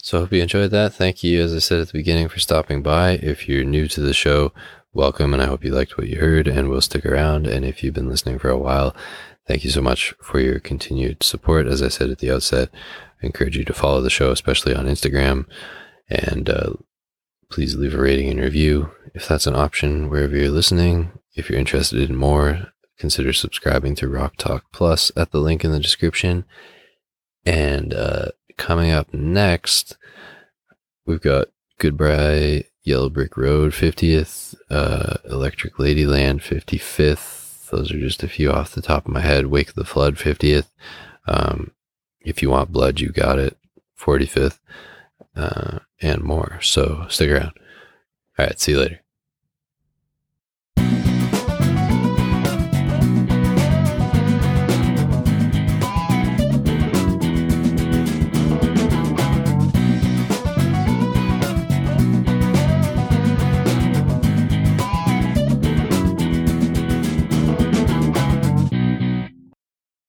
So 0.00 0.18
I 0.18 0.20
hope 0.20 0.32
you 0.32 0.42
enjoyed 0.42 0.70
that. 0.70 0.94
Thank 0.94 1.24
you, 1.24 1.42
as 1.42 1.54
I 1.54 1.58
said 1.58 1.80
at 1.80 1.88
the 1.88 1.98
beginning, 1.98 2.28
for 2.28 2.38
stopping 2.38 2.82
by. 2.82 3.12
If 3.12 3.48
you're 3.48 3.64
new 3.64 3.88
to 3.88 4.00
the 4.00 4.14
show, 4.14 4.52
welcome, 4.98 5.32
and 5.32 5.40
I 5.40 5.46
hope 5.46 5.64
you 5.64 5.70
liked 5.70 5.96
what 5.96 6.08
you 6.08 6.18
heard 6.18 6.48
and 6.48 6.68
will 6.68 6.80
stick 6.80 7.06
around. 7.06 7.46
And 7.46 7.64
if 7.64 7.84
you've 7.84 7.94
been 7.94 8.08
listening 8.08 8.40
for 8.40 8.50
a 8.50 8.58
while, 8.58 8.96
thank 9.46 9.62
you 9.62 9.70
so 9.70 9.80
much 9.80 10.12
for 10.20 10.40
your 10.40 10.58
continued 10.58 11.22
support. 11.22 11.68
As 11.68 11.80
I 11.80 11.86
said 11.86 12.10
at 12.10 12.18
the 12.18 12.32
outset, 12.32 12.68
I 13.22 13.26
encourage 13.26 13.56
you 13.56 13.64
to 13.64 13.72
follow 13.72 14.00
the 14.00 14.10
show, 14.10 14.32
especially 14.32 14.74
on 14.74 14.86
Instagram, 14.86 15.46
and 16.10 16.50
uh, 16.50 16.72
please 17.48 17.76
leave 17.76 17.94
a 17.94 17.98
rating 17.98 18.28
and 18.28 18.40
review 18.40 18.90
if 19.14 19.28
that's 19.28 19.46
an 19.46 19.54
option 19.54 20.10
wherever 20.10 20.36
you're 20.36 20.50
listening. 20.50 21.12
If 21.36 21.48
you're 21.48 21.60
interested 21.60 22.10
in 22.10 22.16
more, 22.16 22.72
consider 22.98 23.32
subscribing 23.32 23.94
to 23.96 24.08
Rock 24.08 24.36
Talk 24.36 24.64
Plus 24.72 25.12
at 25.16 25.30
the 25.30 25.38
link 25.38 25.64
in 25.64 25.70
the 25.70 25.78
description. 25.78 26.44
And 27.46 27.94
uh, 27.94 28.30
coming 28.56 28.90
up 28.90 29.14
next, 29.14 29.96
we've 31.06 31.22
got 31.22 31.46
Goodbye 31.78 32.64
Yellow 32.88 33.10
Brick 33.10 33.36
Road 33.36 33.72
50th, 33.72 34.54
uh, 34.70 35.18
Electric 35.24 35.74
Ladyland 35.74 36.40
55th. 36.40 37.68
Those 37.68 37.92
are 37.92 38.00
just 38.00 38.22
a 38.22 38.28
few 38.28 38.50
off 38.50 38.72
the 38.72 38.80
top 38.80 39.04
of 39.04 39.12
my 39.12 39.20
head. 39.20 39.48
Wake 39.48 39.68
of 39.68 39.74
the 39.74 39.84
Flood 39.84 40.16
50th. 40.16 40.68
Um, 41.26 41.72
if 42.22 42.40
you 42.40 42.48
want 42.48 42.72
blood, 42.72 42.98
you 42.98 43.10
got 43.10 43.38
it 43.38 43.58
45th, 44.00 44.58
uh, 45.36 45.80
and 46.00 46.22
more. 46.22 46.60
So 46.62 47.06
stick 47.10 47.30
around. 47.30 47.52
All 48.38 48.46
right, 48.46 48.58
see 48.58 48.72
you 48.72 48.80
later. 48.80 49.00